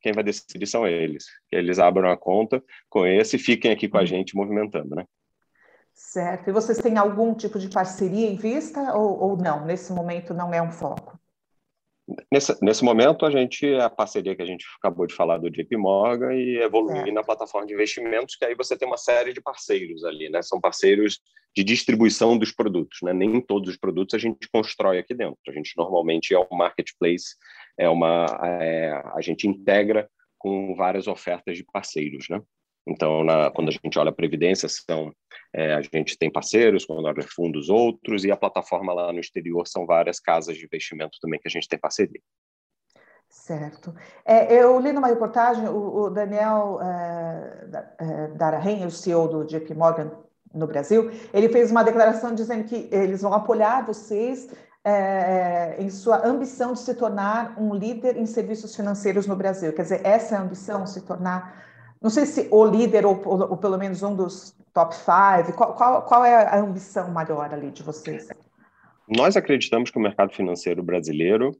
quem 0.00 0.12
vai 0.12 0.24
decidir 0.24 0.66
são 0.66 0.86
eles. 0.86 1.26
Que 1.48 1.56
eles 1.56 1.78
abram 1.78 2.10
a 2.10 2.16
conta, 2.16 2.62
conheçam 2.88 3.38
e 3.38 3.42
fiquem 3.42 3.72
aqui 3.72 3.88
com 3.88 3.98
a 3.98 4.00
uhum. 4.00 4.06
gente 4.06 4.34
movimentando, 4.34 4.94
né? 4.94 5.04
Certo. 6.00 6.48
E 6.48 6.52
vocês 6.52 6.78
têm 6.78 6.96
algum 6.96 7.34
tipo 7.34 7.58
de 7.58 7.68
parceria 7.68 8.26
em 8.26 8.34
vista 8.34 8.96
ou, 8.96 9.20
ou 9.20 9.36
não? 9.36 9.64
Nesse 9.66 9.92
momento 9.92 10.32
não 10.32 10.52
é 10.52 10.60
um 10.60 10.70
foco? 10.70 11.20
Nesse, 12.32 12.56
nesse 12.64 12.82
momento, 12.82 13.24
a 13.24 13.30
gente, 13.30 13.72
a 13.74 13.88
parceria 13.88 14.34
que 14.34 14.42
a 14.42 14.46
gente 14.46 14.64
acabou 14.78 15.06
de 15.06 15.14
falar 15.14 15.38
do 15.38 15.50
JP 15.50 15.76
Morgan 15.76 16.34
e 16.34 16.56
evoluir 16.56 16.96
certo. 16.96 17.12
na 17.12 17.22
plataforma 17.22 17.66
de 17.66 17.74
investimentos, 17.74 18.34
que 18.34 18.44
aí 18.44 18.56
você 18.56 18.76
tem 18.76 18.88
uma 18.88 18.96
série 18.96 19.32
de 19.32 19.40
parceiros 19.40 20.02
ali, 20.02 20.28
né? 20.30 20.42
São 20.42 20.58
parceiros 20.58 21.20
de 21.54 21.62
distribuição 21.62 22.36
dos 22.36 22.50
produtos, 22.50 22.98
né? 23.02 23.12
Nem 23.12 23.40
todos 23.40 23.68
os 23.68 23.76
produtos 23.76 24.14
a 24.14 24.18
gente 24.18 24.48
constrói 24.50 24.98
aqui 24.98 25.14
dentro. 25.14 25.38
A 25.48 25.52
gente 25.52 25.74
normalmente 25.76 26.34
é 26.34 26.38
um 26.40 26.56
marketplace, 26.56 27.36
é 27.78 27.88
uma, 27.88 28.24
é, 28.42 28.90
a 29.14 29.20
gente 29.20 29.46
integra 29.46 30.10
com 30.38 30.74
várias 30.74 31.06
ofertas 31.06 31.56
de 31.56 31.64
parceiros, 31.64 32.26
né? 32.28 32.40
Então, 32.86 33.22
na, 33.22 33.50
quando 33.50 33.68
a 33.68 33.72
gente 33.72 33.98
olha 33.98 34.10
a 34.10 34.14
Previdência, 34.14 34.68
são, 34.68 35.12
é, 35.52 35.74
a 35.74 35.82
gente 35.82 36.18
tem 36.18 36.30
parceiros, 36.30 36.84
quando 36.84 37.04
olha 37.04 37.22
fundos 37.22 37.68
outros, 37.68 38.24
e 38.24 38.30
a 38.30 38.36
plataforma 38.36 38.92
lá 38.92 39.12
no 39.12 39.20
exterior 39.20 39.66
são 39.66 39.86
várias 39.86 40.18
casas 40.18 40.56
de 40.56 40.64
investimento 40.64 41.18
também 41.20 41.38
que 41.38 41.48
a 41.48 41.50
gente 41.50 41.68
tem 41.68 41.78
parceria. 41.78 42.20
Certo. 43.28 43.94
É, 44.24 44.52
eu 44.60 44.78
li 44.80 44.92
numa 44.92 45.06
reportagem, 45.06 45.68
o, 45.68 46.02
o 46.02 46.10
Daniel 46.10 46.80
é, 46.82 47.68
é 47.98 48.28
Darahen, 48.28 48.86
o 48.86 48.90
CEO 48.90 49.28
do 49.28 49.44
JP 49.44 49.72
Morgan 49.74 50.10
no 50.52 50.66
Brasil, 50.66 51.12
ele 51.32 51.48
fez 51.48 51.70
uma 51.70 51.84
declaração 51.84 52.34
dizendo 52.34 52.64
que 52.64 52.88
eles 52.90 53.22
vão 53.22 53.32
apoiar 53.32 53.86
vocês 53.86 54.48
é, 54.84 55.76
em 55.78 55.88
sua 55.90 56.26
ambição 56.26 56.72
de 56.72 56.80
se 56.80 56.94
tornar 56.94 57.54
um 57.56 57.72
líder 57.72 58.16
em 58.16 58.26
serviços 58.26 58.74
financeiros 58.74 59.26
no 59.26 59.36
Brasil. 59.36 59.72
Quer 59.72 59.82
dizer, 59.82 60.00
essa 60.04 60.34
é 60.34 60.38
a 60.38 60.42
ambição, 60.42 60.86
se 60.86 61.02
tornar 61.02 61.69
não 62.00 62.10
sei 62.10 62.24
se 62.24 62.48
o 62.50 62.64
líder 62.64 63.04
ou, 63.04 63.20
ou, 63.26 63.50
ou 63.50 63.56
pelo 63.56 63.76
menos 63.76 64.02
um 64.02 64.14
dos 64.16 64.54
top 64.72 64.94
five, 64.94 65.52
qual, 65.54 65.74
qual, 65.74 66.02
qual, 66.02 66.24
é 66.24 66.34
a 66.34 66.58
ambição 66.58 67.10
maior 67.10 67.52
ali 67.52 67.70
de 67.70 67.82
vocês? 67.82 68.28
Nós 69.08 69.36
acreditamos 69.36 69.90
que 69.90 69.98
o 69.98 70.00
mercado 70.00 70.32
financeiro 70.32 70.82
brasileiro 70.82 71.52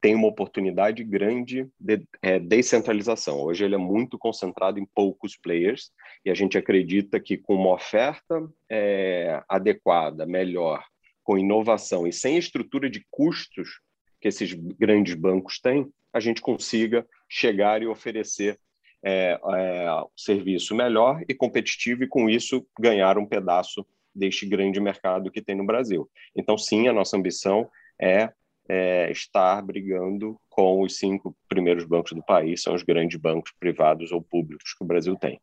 tem 0.00 0.14
uma 0.14 0.28
oportunidade 0.28 1.02
grande 1.02 1.66
de 1.80 2.06
é, 2.20 2.38
descentralização. 2.38 3.40
Hoje 3.40 3.64
ele 3.64 3.74
é 3.74 3.78
muito 3.78 4.18
concentrado 4.18 4.78
em 4.78 4.86
poucos 4.94 5.36
players 5.36 5.90
e 6.24 6.30
a 6.30 6.34
gente 6.34 6.58
acredita 6.58 7.20
que 7.20 7.38
com 7.38 7.54
uma 7.54 7.72
oferta 7.72 8.46
é, 8.70 9.42
adequada, 9.48 10.26
melhor, 10.26 10.84
com 11.22 11.38
inovação 11.38 12.06
e 12.06 12.12
sem 12.12 12.36
estrutura 12.36 12.90
de 12.90 13.06
custos 13.10 13.80
que 14.20 14.28
esses 14.28 14.52
grandes 14.52 15.14
bancos 15.14 15.58
têm, 15.58 15.90
a 16.12 16.20
gente 16.20 16.42
consiga 16.42 17.06
chegar 17.28 17.82
e 17.82 17.86
oferecer 17.86 18.58
é, 19.04 19.38
é, 19.54 20.04
serviço 20.16 20.74
melhor 20.74 21.22
e 21.28 21.34
competitivo 21.34 22.02
e, 22.02 22.08
com 22.08 22.28
isso, 22.28 22.66
ganhar 22.80 23.18
um 23.18 23.26
pedaço 23.26 23.86
deste 24.14 24.46
grande 24.46 24.80
mercado 24.80 25.30
que 25.30 25.42
tem 25.42 25.54
no 25.54 25.66
Brasil. 25.66 26.08
Então, 26.34 26.56
sim, 26.56 26.88
a 26.88 26.92
nossa 26.92 27.16
ambição 27.16 27.68
é, 28.00 28.32
é 28.66 29.10
estar 29.10 29.60
brigando 29.60 30.40
com 30.48 30.80
os 30.80 30.96
cinco 30.96 31.36
primeiros 31.48 31.84
bancos 31.84 32.12
do 32.12 32.22
país, 32.22 32.62
são 32.62 32.74
os 32.74 32.82
grandes 32.82 33.20
bancos 33.20 33.52
privados 33.60 34.10
ou 34.10 34.22
públicos 34.22 34.72
que 34.72 34.82
o 34.82 34.86
Brasil 34.86 35.16
tem. 35.16 35.38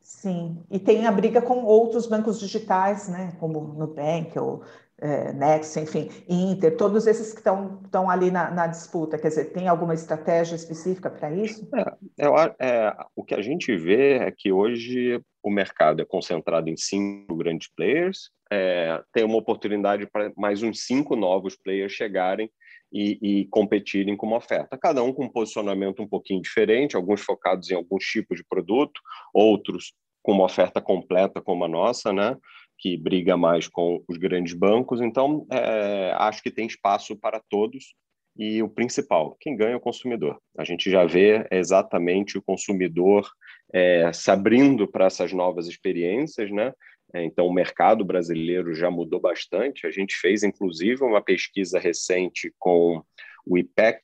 Sim, 0.00 0.62
e 0.70 0.78
tem 0.78 1.06
a 1.06 1.12
briga 1.12 1.40
com 1.40 1.64
outros 1.64 2.06
bancos 2.06 2.38
digitais, 2.38 3.08
né, 3.08 3.34
como 3.38 3.60
o 3.60 3.74
Nubank 3.74 4.36
ou 4.38 4.62
é, 5.02 5.32
Next, 5.32 5.78
enfim, 5.80 6.08
Inter, 6.28 6.76
todos 6.76 7.08
esses 7.08 7.32
que 7.32 7.40
estão 7.40 8.08
ali 8.08 8.30
na, 8.30 8.52
na, 8.52 8.68
disputa, 8.68 9.18
quer 9.18 9.28
dizer, 9.28 9.46
tem 9.46 9.66
alguma 9.66 9.94
estratégia 9.94 10.54
específica 10.54 11.10
para 11.10 11.32
isso? 11.32 11.68
É, 12.16 12.26
é, 12.60 12.96
o 13.16 13.24
que 13.24 13.34
a 13.34 13.42
gente 13.42 13.76
vê 13.76 14.18
é 14.18 14.30
que 14.30 14.52
hoje 14.52 15.20
o 15.42 15.50
mercado 15.50 16.00
é 16.00 16.04
concentrado 16.04 16.70
em 16.70 16.76
cinco 16.76 17.34
grandes 17.34 17.68
players, 17.74 18.30
é, 18.52 19.02
tem 19.12 19.24
uma 19.24 19.38
oportunidade 19.38 20.06
para 20.06 20.32
mais 20.36 20.62
uns 20.62 20.84
cinco 20.86 21.16
novos 21.16 21.56
players 21.56 21.92
chegarem 21.92 22.48
e, 22.92 23.18
e, 23.22 23.46
competirem 23.46 24.16
com 24.16 24.26
uma 24.26 24.36
oferta. 24.36 24.78
Cada 24.78 25.02
um 25.02 25.12
com 25.12 25.24
um 25.24 25.28
posicionamento 25.28 26.02
um 26.02 26.08
pouquinho 26.08 26.42
diferente, 26.42 26.94
alguns 26.94 27.22
focados 27.22 27.70
em 27.70 27.74
alguns 27.74 28.04
tipos 28.04 28.36
de 28.36 28.44
produto, 28.44 29.00
outros 29.34 29.94
com 30.22 30.32
uma 30.32 30.44
oferta 30.44 30.80
completa 30.80 31.40
como 31.40 31.64
a 31.64 31.68
nossa, 31.68 32.12
né? 32.12 32.36
Que 32.78 32.96
briga 32.96 33.36
mais 33.36 33.68
com 33.68 34.02
os 34.08 34.16
grandes 34.16 34.52
bancos. 34.52 35.00
Então, 35.00 35.46
é, 35.50 36.12
acho 36.18 36.42
que 36.42 36.50
tem 36.50 36.66
espaço 36.66 37.16
para 37.16 37.40
todos. 37.48 37.94
E 38.36 38.62
o 38.62 38.68
principal, 38.68 39.36
quem 39.38 39.56
ganha 39.56 39.74
é 39.74 39.76
o 39.76 39.80
consumidor. 39.80 40.40
A 40.56 40.64
gente 40.64 40.90
já 40.90 41.04
vê 41.04 41.46
exatamente 41.50 42.38
o 42.38 42.42
consumidor 42.42 43.30
é, 43.72 44.10
se 44.12 44.30
abrindo 44.30 44.88
para 44.88 45.06
essas 45.06 45.32
novas 45.32 45.66
experiências, 45.66 46.50
né? 46.50 46.72
É, 47.14 47.22
então, 47.22 47.46
o 47.46 47.52
mercado 47.52 48.04
brasileiro 48.04 48.74
já 48.74 48.90
mudou 48.90 49.20
bastante. 49.20 49.86
A 49.86 49.90
gente 49.90 50.14
fez, 50.16 50.42
inclusive, 50.42 51.04
uma 51.04 51.22
pesquisa 51.22 51.78
recente 51.78 52.52
com 52.58 53.02
o 53.46 53.58
IPEC, 53.58 54.02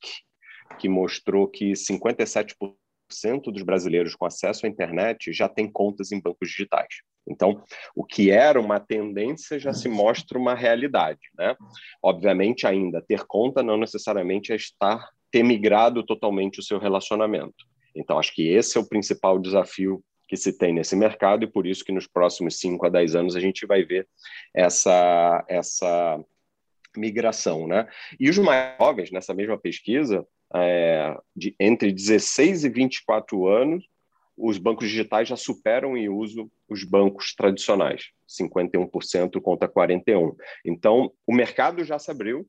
que 0.79 0.89
mostrou 0.89 1.49
que 1.49 1.73
57% 1.73 2.75
dos 3.47 3.63
brasileiros 3.63 4.15
com 4.15 4.27
acesso 4.27 4.67
à 4.67 4.69
internet 4.69 5.33
já 5.33 5.49
têm 5.49 5.71
contas 5.71 6.13
em 6.13 6.21
bancos 6.21 6.51
digitais. 6.51 6.97
Então, 7.29 7.63
o 7.95 8.05
que 8.05 8.31
era 8.31 8.61
uma 8.61 8.81
tendência 8.81 9.59
já 9.59 9.73
se 9.73 9.89
mostra 9.89 10.39
uma 10.39 10.55
realidade, 10.55 11.21
né? 11.37 11.57
Obviamente, 12.03 12.67
ainda 12.67 13.03
ter 13.03 13.25
conta 13.27 13.63
não 13.63 13.77
necessariamente 13.77 14.53
é 14.53 14.57
estar 14.57 15.09
ter 15.31 15.43
migrado 15.43 16.03
totalmente 16.03 16.59
o 16.59 16.63
seu 16.63 16.79
relacionamento. 16.79 17.67
Então, 17.95 18.19
acho 18.19 18.35
que 18.35 18.49
esse 18.49 18.79
é 18.79 18.81
o 18.81 18.89
principal 18.89 19.39
desafio 19.39 20.03
que 20.27 20.37
se 20.37 20.57
tem 20.57 20.75
nesse 20.75 20.95
mercado 20.95 21.45
e 21.45 21.51
por 21.51 21.67
isso 21.67 21.85
que 21.85 21.93
nos 21.93 22.07
próximos 22.07 22.59
5 22.59 22.85
a 22.87 22.89
10 22.89 23.15
anos 23.15 23.37
a 23.37 23.41
gente 23.41 23.67
vai 23.67 23.83
ver 23.83 24.07
essa 24.55 25.45
essa 25.49 26.23
migração, 26.97 27.67
né? 27.67 27.89
E 28.19 28.29
os 28.29 28.39
mais 28.39 28.77
jovens 28.79 29.11
nessa 29.11 29.33
mesma 29.35 29.59
pesquisa, 29.59 30.27
é, 30.55 31.17
de 31.35 31.55
entre 31.59 31.93
16 31.93 32.65
e 32.65 32.69
24 32.69 33.47
anos, 33.47 33.85
os 34.39 34.57
bancos 34.57 34.89
digitais 34.89 35.29
já 35.29 35.37
superam 35.37 35.97
em 35.97 36.09
uso 36.09 36.51
os 36.69 36.85
bancos 36.85 37.35
tradicionais, 37.35 38.11
51% 38.29 39.41
contra 39.41 39.69
41%. 39.69 40.35
Então, 40.65 41.13
o 41.27 41.35
mercado 41.35 41.85
já 41.85 41.99
se 41.99 42.11
abriu, 42.11 42.47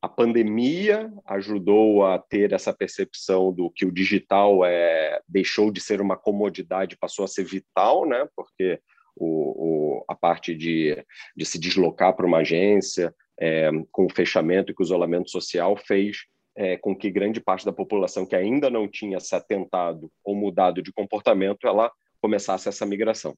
a 0.00 0.08
pandemia 0.08 1.12
ajudou 1.24 2.04
a 2.04 2.18
ter 2.18 2.52
essa 2.52 2.72
percepção 2.72 3.52
do 3.52 3.70
que 3.70 3.84
o 3.84 3.92
digital 3.92 4.64
é, 4.64 5.20
deixou 5.28 5.70
de 5.70 5.80
ser 5.80 6.00
uma 6.00 6.16
comodidade, 6.16 6.96
passou 6.96 7.24
a 7.24 7.28
ser 7.28 7.44
vital, 7.44 8.06
né? 8.06 8.28
porque 8.36 8.80
o, 9.16 9.96
o 9.98 10.04
a 10.08 10.14
parte 10.14 10.54
de, 10.54 11.04
de 11.36 11.44
se 11.44 11.58
deslocar 11.58 12.14
para 12.14 12.26
uma 12.26 12.38
agência, 12.38 13.12
é, 13.40 13.68
com 13.90 14.06
o 14.06 14.12
fechamento 14.12 14.70
e 14.70 14.74
com 14.74 14.82
o 14.82 14.86
isolamento 14.86 15.30
social, 15.30 15.76
fez 15.76 16.18
é, 16.56 16.76
com 16.76 16.96
que 16.96 17.10
grande 17.10 17.40
parte 17.40 17.64
da 17.64 17.72
população 17.72 18.26
que 18.26 18.34
ainda 18.34 18.70
não 18.70 18.88
tinha 18.88 19.20
se 19.20 19.34
atentado 19.34 20.10
ou 20.24 20.34
mudado 20.34 20.82
de 20.82 20.92
comportamento, 20.92 21.66
ela 21.66 21.92
começasse 22.20 22.68
essa 22.68 22.86
migração. 22.86 23.36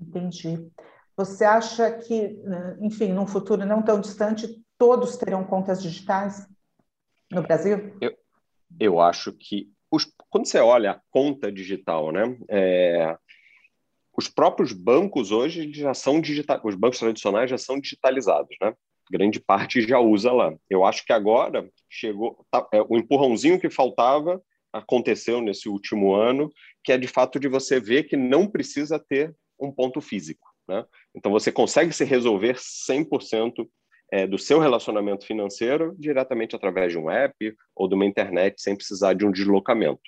Entendi. 0.00 0.70
Você 1.16 1.44
acha 1.44 1.90
que, 1.98 2.40
enfim, 2.80 3.12
num 3.12 3.26
futuro 3.26 3.66
não 3.66 3.82
tão 3.82 4.00
distante, 4.00 4.62
todos 4.78 5.16
terão 5.16 5.44
contas 5.44 5.82
digitais 5.82 6.46
no 7.30 7.42
Brasil? 7.42 7.96
Eu, 8.00 8.16
eu 8.78 9.00
acho 9.00 9.32
que 9.32 9.70
os, 9.90 10.04
quando 10.30 10.46
você 10.46 10.58
olha 10.58 10.92
a 10.92 11.00
conta 11.10 11.50
digital, 11.50 12.12
né, 12.12 12.38
é, 12.48 13.18
os 14.16 14.28
próprios 14.28 14.72
bancos 14.72 15.30
hoje 15.30 15.72
já 15.72 15.92
são 15.94 16.20
digitais, 16.20 16.60
os 16.64 16.74
bancos 16.74 16.98
tradicionais 16.98 17.50
já 17.50 17.58
são 17.58 17.80
digitalizados, 17.80 18.56
né? 18.60 18.74
Grande 19.10 19.40
parte 19.40 19.80
já 19.80 19.98
usa 19.98 20.32
lá. 20.32 20.54
Eu 20.68 20.84
acho 20.84 21.04
que 21.04 21.12
agora 21.12 21.68
chegou 21.88 22.44
tá, 22.50 22.66
é, 22.72 22.82
o 22.82 22.96
empurrãozinho 22.96 23.60
que 23.60 23.70
faltava 23.70 24.42
aconteceu 24.72 25.40
nesse 25.40 25.68
último 25.68 26.14
ano, 26.14 26.50
que 26.84 26.92
é 26.92 26.98
de 26.98 27.08
fato 27.08 27.40
de 27.40 27.48
você 27.48 27.80
ver 27.80 28.04
que 28.04 28.16
não 28.16 28.46
precisa 28.46 28.98
ter 28.98 29.34
um 29.58 29.72
ponto 29.72 30.00
físico. 30.00 30.46
Né? 30.68 30.84
Então 31.14 31.32
você 31.32 31.50
consegue 31.50 31.92
se 31.92 32.04
resolver 32.04 32.56
100% 32.56 33.66
é, 34.10 34.26
do 34.26 34.38
seu 34.38 34.58
relacionamento 34.58 35.26
financeiro 35.26 35.94
diretamente 35.98 36.56
através 36.56 36.92
de 36.92 36.98
um 36.98 37.10
app 37.10 37.34
ou 37.74 37.88
de 37.88 37.94
uma 37.94 38.06
internet, 38.06 38.60
sem 38.60 38.74
precisar 38.74 39.14
de 39.14 39.26
um 39.26 39.30
deslocamento. 39.30 40.00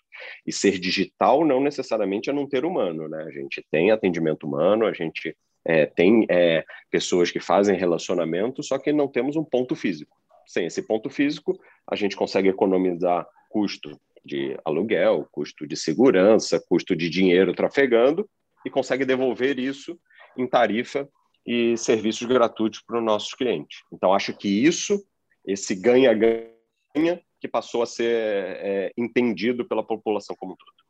E 0.47 0.53
ser 0.53 0.79
digital 0.79 1.45
não 1.45 1.61
necessariamente 1.61 2.31
é 2.31 2.33
não 2.33 2.49
ter 2.49 2.65
humano. 2.65 3.09
Né? 3.09 3.25
A 3.25 3.31
gente 3.31 3.65
tem 3.71 3.91
atendimento 3.91 4.47
humano, 4.47 4.87
a 4.87 4.93
gente 4.93 5.37
É, 5.65 5.87
tem 5.87 6.27
é, 6.31 6.65
pessoas 6.91 7.31
que 7.31 7.41
fazem 7.41 7.77
relacionamento, 7.77 8.63
só 8.63 8.79
que 8.79 8.93
não 8.93 9.09
temos 9.09 9.37
um 9.37 9.45
ponto 9.45 9.77
físico. 9.77 10.17
Sem 10.47 10.67
esse 10.67 10.83
ponto 10.83 11.11
físico, 11.11 11.59
a 11.89 11.95
gente 11.95 12.17
consegue 12.17 12.49
economizar 12.49 13.27
custo 13.51 14.01
de 14.25 14.59
aluguel, 14.65 15.29
custo 15.31 15.67
de 15.67 15.77
segurança, 15.77 16.63
custo 16.69 16.97
de 16.97 17.09
dinheiro 17.09 17.55
trafegando 17.55 18.29
e 18.65 18.71
consegue 18.71 19.05
devolver 19.05 19.59
isso 19.59 19.99
em 20.37 20.47
tarifa 20.47 21.09
e 21.47 21.77
serviços 21.77 22.27
gratuitos 22.27 22.81
para 22.81 22.99
os 22.99 23.05
nossos 23.05 23.35
clientes. 23.35 23.83
Então, 23.93 24.13
acho 24.13 24.37
que 24.37 24.49
isso, 24.49 25.03
esse 25.45 25.75
ganha-ganha, 25.75 27.21
que 27.41 27.49
passou 27.49 27.83
a 27.83 27.87
ser 27.87 28.13
é, 28.13 28.93
entendido 28.97 29.67
pela 29.67 29.83
população 29.83 30.37
como 30.39 30.53
um 30.53 30.57
todo. 30.57 30.81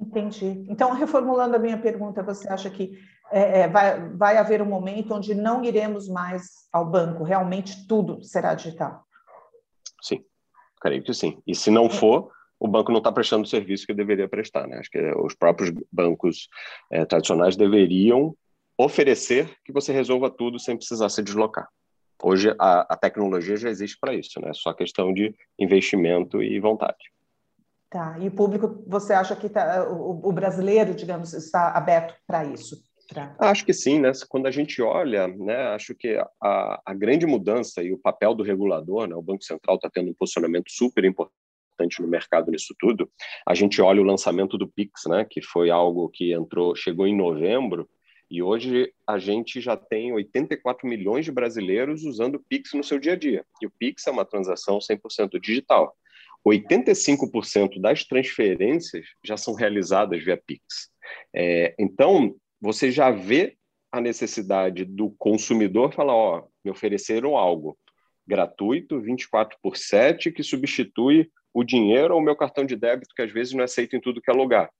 Entendi. 0.00 0.64
Então, 0.68 0.92
reformulando 0.92 1.56
a 1.56 1.58
minha 1.58 1.78
pergunta, 1.78 2.22
você 2.22 2.48
acha 2.48 2.70
que 2.70 2.98
é, 3.32 3.60
é, 3.60 3.68
vai, 3.68 4.08
vai 4.10 4.36
haver 4.36 4.60
um 4.60 4.66
momento 4.66 5.14
onde 5.14 5.34
não 5.34 5.64
iremos 5.64 6.08
mais 6.08 6.68
ao 6.72 6.88
banco, 6.88 7.24
realmente 7.24 7.86
tudo 7.86 8.22
será 8.22 8.54
digital? 8.54 9.04
Sim, 10.00 10.24
creio 10.80 11.02
que 11.02 11.14
sim. 11.14 11.42
E 11.46 11.54
se 11.54 11.70
não 11.70 11.88
for, 11.88 12.30
o 12.60 12.68
banco 12.68 12.92
não 12.92 12.98
está 12.98 13.10
prestando 13.10 13.44
o 13.44 13.48
serviço 13.48 13.86
que 13.86 13.94
deveria 13.94 14.28
prestar. 14.28 14.68
Né? 14.68 14.78
Acho 14.78 14.90
que 14.90 15.00
os 15.16 15.34
próprios 15.34 15.72
bancos 15.90 16.48
é, 16.90 17.04
tradicionais 17.04 17.56
deveriam 17.56 18.36
oferecer 18.78 19.50
que 19.64 19.72
você 19.72 19.92
resolva 19.92 20.30
tudo 20.30 20.58
sem 20.58 20.76
precisar 20.76 21.08
se 21.08 21.22
deslocar. 21.22 21.68
Hoje 22.22 22.54
a, 22.58 22.94
a 22.94 22.96
tecnologia 22.96 23.56
já 23.56 23.68
existe 23.68 23.98
para 24.00 24.14
isso, 24.14 24.40
né? 24.40 24.52
Só 24.54 24.72
questão 24.72 25.12
de 25.12 25.34
investimento 25.58 26.40
e 26.40 26.60
vontade. 26.60 27.10
Tá. 27.90 28.16
E 28.20 28.28
o 28.28 28.30
público, 28.30 28.84
você 28.86 29.12
acha 29.12 29.34
que 29.34 29.48
tá, 29.48 29.86
o, 29.88 30.28
o 30.28 30.32
brasileiro, 30.32 30.94
digamos, 30.94 31.34
está 31.34 31.72
aberto 31.72 32.14
para 32.26 32.44
isso? 32.44 32.76
Pra... 33.08 33.34
Acho 33.38 33.64
que 33.64 33.72
sim, 33.72 34.00
né? 34.00 34.12
Quando 34.28 34.46
a 34.46 34.50
gente 34.50 34.80
olha, 34.80 35.28
né, 35.28 35.68
acho 35.68 35.94
que 35.94 36.16
a, 36.42 36.82
a 36.84 36.94
grande 36.94 37.26
mudança 37.26 37.82
e 37.82 37.92
o 37.92 37.98
papel 37.98 38.34
do 38.34 38.42
regulador, 38.42 39.06
né, 39.06 39.14
o 39.14 39.22
Banco 39.22 39.44
Central 39.44 39.76
está 39.76 39.90
tendo 39.90 40.10
um 40.10 40.14
posicionamento 40.14 40.70
super 40.70 41.04
importante 41.04 42.00
no 42.00 42.08
mercado 42.08 42.50
nisso 42.50 42.74
tudo. 42.78 43.10
A 43.46 43.54
gente 43.54 43.80
olha 43.80 44.00
o 44.00 44.04
lançamento 44.04 44.56
do 44.56 44.68
Pix, 44.68 45.02
né, 45.06 45.26
que 45.28 45.42
foi 45.42 45.70
algo 45.70 46.08
que 46.08 46.32
entrou, 46.32 46.74
chegou 46.74 47.06
em 47.06 47.16
novembro, 47.16 47.88
e 48.30 48.42
hoje 48.42 48.90
a 49.06 49.18
gente 49.18 49.60
já 49.60 49.76
tem 49.76 50.10
84 50.12 50.88
milhões 50.88 51.26
de 51.26 51.30
brasileiros 51.30 52.02
usando 52.02 52.36
o 52.36 52.44
Pix 52.48 52.72
no 52.72 52.82
seu 52.82 52.98
dia 52.98 53.12
a 53.12 53.16
dia. 53.16 53.44
E 53.60 53.66
o 53.66 53.70
Pix 53.78 54.06
é 54.06 54.10
uma 54.10 54.24
transação 54.24 54.78
100% 54.78 55.38
digital. 55.38 55.94
85% 56.46 57.78
das 57.78 58.04
transferências 58.04 59.04
já 59.22 59.36
são 59.36 59.52
realizadas 59.52 60.24
via 60.24 60.36
Pix. 60.36 60.90
É, 61.34 61.74
então, 61.78 62.34
você 62.62 62.92
já 62.92 63.10
vê 63.10 63.56
a 63.90 64.00
necessidade 64.00 64.84
do 64.84 65.10
consumidor 65.18 65.92
falar: 65.92 66.14
ó, 66.14 66.46
me 66.64 66.70
ofereceram 66.70 67.36
algo 67.36 67.76
gratuito, 68.24 69.00
24 69.00 69.58
por 69.60 69.76
7, 69.76 70.30
que 70.30 70.44
substitui 70.44 71.28
o 71.52 71.64
dinheiro 71.64 72.14
ou 72.14 72.20
o 72.20 72.22
meu 72.22 72.36
cartão 72.36 72.64
de 72.64 72.76
débito, 72.76 73.14
que 73.16 73.22
às 73.22 73.32
vezes 73.32 73.52
não 73.52 73.62
é 73.62 73.64
aceito 73.64 73.96
em 73.96 74.00
tudo 74.00 74.22
que 74.22 74.30
é 74.30 74.32
lugar. 74.32 74.70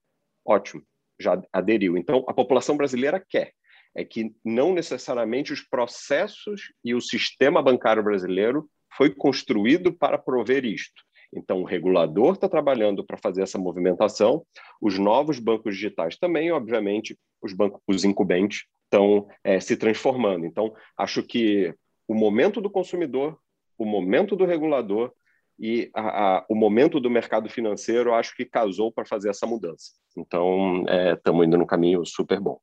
Ótimo, 0.47 0.83
já 1.21 1.43
aderiu. 1.53 1.97
Então, 1.97 2.25
a 2.29 2.33
população 2.33 2.77
brasileira 2.77 3.23
quer. 3.29 3.53
É 3.95 4.05
que 4.07 4.35
não 4.43 4.73
necessariamente 4.73 5.53
os 5.53 5.61
processos 5.61 6.73
e 6.83 6.95
o 6.95 7.01
sistema 7.01 7.61
bancário 7.61 8.03
brasileiro 8.03 8.71
foi 8.97 9.11
construído 9.11 9.93
para 9.93 10.17
prover 10.17 10.65
isto. 10.65 11.03
Então, 11.35 11.63
o 11.63 11.65
regulador 11.65 12.35
está 12.35 12.49
trabalhando 12.49 13.05
para 13.05 13.17
fazer 13.17 13.43
essa 13.43 13.59
movimentação, 13.59 14.45
os 14.81 14.99
novos 14.99 15.39
bancos 15.39 15.75
digitais 15.75 16.17
também, 16.19 16.53
obviamente, 16.53 17.19
os 17.43 17.53
bancos 17.53 17.81
os 17.87 18.05
incumbentes 18.05 18.65
estão 18.85 19.27
é, 19.43 19.59
se 19.59 19.77
transformando. 19.77 20.45
Então, 20.45 20.75
acho 20.97 21.23
que 21.23 21.75
o 22.07 22.15
momento 22.15 22.61
do 22.61 22.71
consumidor, 22.71 23.39
o 23.79 23.87
momento 23.87 24.37
do 24.37 24.45
regulador 24.45 25.11
e 25.59 25.91
a, 25.95 26.37
a, 26.37 26.47
o 26.49 26.55
momento 26.55 27.01
do 27.01 27.09
mercado 27.09 27.49
financeiro, 27.49 28.13
acho 28.13 28.37
que 28.37 28.45
casou 28.45 28.93
para 28.93 29.07
fazer 29.07 29.31
essa 29.31 29.47
mudança. 29.47 29.93
Então, 30.17 30.85
estamos 31.15 31.43
é, 31.43 31.47
indo 31.47 31.57
no 31.57 31.67
caminho 31.67 32.05
super 32.05 32.39
bom. 32.39 32.59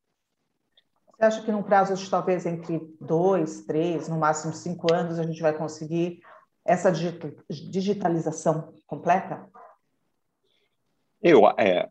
Você 1.20 1.26
acha 1.26 1.42
que 1.42 1.52
num 1.52 1.64
prazo 1.64 1.96
de 1.96 2.10
talvez 2.10 2.46
entre 2.46 2.80
dois, 3.02 3.66
três, 3.66 4.08
no 4.08 4.18
máximo 4.18 4.54
cinco 4.54 4.94
anos, 4.94 5.20
a 5.20 5.24
gente 5.24 5.42
vai 5.42 5.54
conseguir 5.54 6.22
essa 6.66 6.92
digitalização 6.92 8.74
completa? 8.86 9.50
Eu, 11.22 11.48
é, 11.58 11.90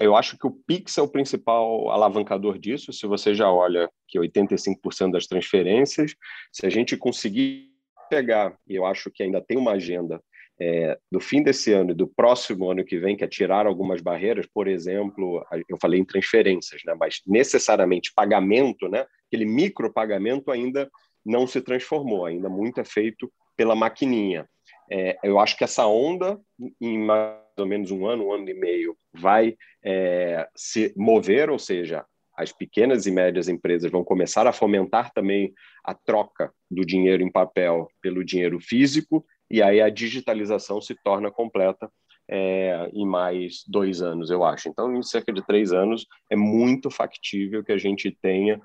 eu 0.00 0.16
acho 0.16 0.38
que 0.38 0.46
o 0.46 0.50
Pix 0.50 0.96
é 0.96 1.02
o 1.02 1.08
principal 1.08 1.90
alavancador 1.90 2.58
disso. 2.58 2.92
Se 2.92 3.06
você 3.06 3.34
já 3.34 3.50
olha 3.50 3.90
que 4.08 4.18
85% 4.18 5.10
das 5.10 5.26
transferências, 5.26 6.14
se 6.52 6.64
a 6.66 6.70
gente 6.70 6.96
conseguir 6.96 7.70
pegar, 8.08 8.56
e 8.66 8.74
eu 8.74 8.86
acho 8.86 9.10
que 9.10 9.22
ainda 9.22 9.40
tem 9.40 9.56
uma 9.56 9.72
agenda 9.72 10.20
é, 10.60 10.96
do 11.10 11.20
fim 11.20 11.42
desse 11.42 11.72
ano 11.72 11.90
e 11.90 11.94
do 11.94 12.06
próximo 12.06 12.70
ano 12.70 12.84
que 12.84 12.98
vem, 12.98 13.16
que 13.16 13.24
é 13.24 13.28
tirar 13.28 13.66
algumas 13.66 14.00
barreiras, 14.00 14.46
por 14.46 14.68
exemplo, 14.68 15.44
eu 15.68 15.76
falei 15.80 15.98
em 15.98 16.04
transferências, 16.04 16.82
né, 16.86 16.94
mas 16.94 17.20
necessariamente 17.26 18.12
pagamento, 18.14 18.88
né, 18.88 19.04
aquele 19.26 19.46
micropagamento 19.46 20.50
ainda 20.50 20.88
não 21.24 21.46
se 21.46 21.60
transformou, 21.60 22.24
ainda 22.24 22.48
muito 22.48 22.80
é 22.80 22.84
feito 22.84 23.32
pela 23.56 23.74
maquininha. 23.74 24.48
É, 24.90 25.16
eu 25.22 25.38
acho 25.38 25.56
que 25.56 25.64
essa 25.64 25.86
onda, 25.86 26.38
em 26.80 26.98
mais 26.98 27.38
ou 27.56 27.66
menos 27.66 27.90
um 27.90 28.06
ano, 28.06 28.26
um 28.26 28.32
ano 28.32 28.48
e 28.48 28.54
meio, 28.54 28.96
vai 29.12 29.56
é, 29.82 30.48
se 30.54 30.92
mover, 30.96 31.50
ou 31.50 31.58
seja, 31.58 32.04
as 32.36 32.52
pequenas 32.52 33.06
e 33.06 33.10
médias 33.10 33.48
empresas 33.48 33.90
vão 33.90 34.04
começar 34.04 34.46
a 34.46 34.52
fomentar 34.52 35.12
também 35.12 35.52
a 35.84 35.94
troca 35.94 36.52
do 36.70 36.84
dinheiro 36.84 37.22
em 37.22 37.30
papel 37.30 37.88
pelo 38.02 38.24
dinheiro 38.24 38.60
físico, 38.60 39.24
e 39.50 39.62
aí 39.62 39.80
a 39.80 39.88
digitalização 39.88 40.80
se 40.80 40.94
torna 41.02 41.30
completa 41.30 41.90
é, 42.28 42.90
em 42.92 43.06
mais 43.06 43.62
dois 43.66 44.02
anos, 44.02 44.30
eu 44.30 44.44
acho. 44.44 44.68
Então, 44.68 44.94
em 44.94 45.02
cerca 45.02 45.32
de 45.32 45.46
três 45.46 45.72
anos, 45.72 46.06
é 46.30 46.36
muito 46.36 46.90
factível 46.90 47.62
que 47.62 47.72
a 47.72 47.78
gente 47.78 48.10
tenha 48.10 48.60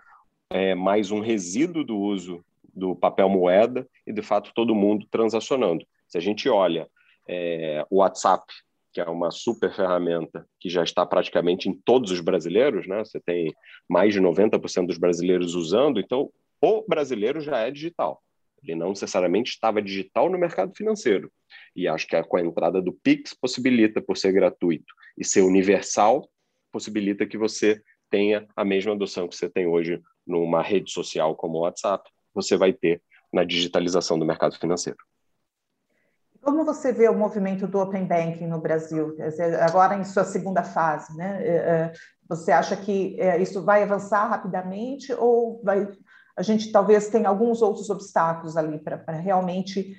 é, 0.49 0.73
mais 0.73 1.11
um 1.11 1.19
resíduo 1.19 1.83
do 1.83 1.97
uso 1.97 2.43
do 2.79 2.95
papel 2.95 3.29
moeda 3.29 3.87
e, 4.07 4.13
de 4.13 4.21
fato, 4.21 4.51
todo 4.55 4.73
mundo 4.73 5.05
transacionando. 5.11 5.85
Se 6.07 6.17
a 6.17 6.21
gente 6.21 6.49
olha 6.49 6.87
é, 7.27 7.85
o 7.89 7.97
WhatsApp, 7.97 8.45
que 8.91 8.99
é 8.99 9.05
uma 9.05 9.29
super 9.29 9.71
ferramenta 9.71 10.47
que 10.59 10.69
já 10.69 10.83
está 10.83 11.05
praticamente 11.05 11.69
em 11.69 11.73
todos 11.73 12.11
os 12.11 12.21
brasileiros, 12.21 12.87
né? 12.87 13.03
Você 13.03 13.19
tem 13.19 13.53
mais 13.87 14.13
de 14.13 14.19
90% 14.19 14.87
dos 14.87 14.97
brasileiros 14.97 15.53
usando, 15.53 15.99
então 15.99 16.31
o 16.61 16.83
brasileiro 16.87 17.39
já 17.39 17.59
é 17.59 17.69
digital. 17.69 18.21
Ele 18.63 18.75
não 18.75 18.89
necessariamente 18.89 19.51
estava 19.51 19.81
digital 19.81 20.29
no 20.29 20.37
mercado 20.37 20.75
financeiro. 20.75 21.31
E 21.75 21.87
acho 21.87 22.07
que 22.07 22.21
com 22.23 22.37
a 22.37 22.41
entrada 22.41 22.81
do 22.81 22.91
Pix 22.91 23.33
possibilita, 23.33 24.01
por 24.01 24.17
ser 24.17 24.33
gratuito 24.33 24.93
e 25.17 25.23
ser 25.23 25.41
universal, 25.41 26.27
possibilita 26.71 27.25
que 27.25 27.37
você 27.37 27.81
tenha 28.09 28.47
a 28.55 28.65
mesma 28.65 28.93
adoção 28.93 29.27
que 29.27 29.35
você 29.35 29.49
tem 29.49 29.67
hoje 29.67 30.01
numa 30.25 30.61
rede 30.61 30.91
social 30.91 31.35
como 31.35 31.59
o 31.59 31.61
WhatsApp, 31.61 32.09
você 32.41 32.57
vai 32.57 32.73
ter 32.73 33.01
na 33.31 33.43
digitalização 33.43 34.17
do 34.17 34.25
mercado 34.25 34.55
financeiro. 34.57 34.97
Como 36.41 36.63
você 36.63 36.93
vê 36.93 37.09
o 37.09 37.17
movimento 37.17 37.67
do 37.67 37.79
Open 37.79 38.05
Banking 38.05 38.47
no 38.47 38.61
Brasil, 38.61 39.15
agora 39.61 39.95
em 39.95 40.05
sua 40.05 40.23
segunda 40.23 40.63
fase? 40.63 41.15
Né? 41.15 41.45
É, 41.45 41.55
é, 41.55 41.93
você 42.27 42.51
acha 42.51 42.75
que 42.77 43.19
é, 43.19 43.41
isso 43.41 43.61
vai 43.63 43.83
avançar 43.83 44.25
rapidamente 44.27 45.13
ou 45.13 45.61
vai, 45.63 45.87
a 46.37 46.41
gente 46.41 46.71
talvez 46.71 47.09
tenha 47.09 47.27
alguns 47.27 47.61
outros 47.61 47.89
obstáculos 47.89 48.55
ali 48.55 48.79
para 48.79 49.11
realmente 49.11 49.95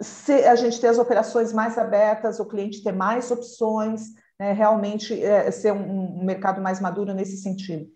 se 0.00 0.32
a 0.44 0.56
gente 0.56 0.80
ter 0.80 0.88
as 0.88 0.98
operações 0.98 1.52
mais 1.52 1.78
abertas, 1.78 2.38
o 2.38 2.46
cliente 2.46 2.82
ter 2.82 2.92
mais 2.92 3.30
opções, 3.30 4.02
né, 4.38 4.52
realmente 4.52 5.20
ser 5.52 5.72
um 5.72 6.24
mercado 6.24 6.60
mais 6.60 6.80
maduro 6.80 7.12
nesse 7.12 7.36
sentido? 7.38 7.88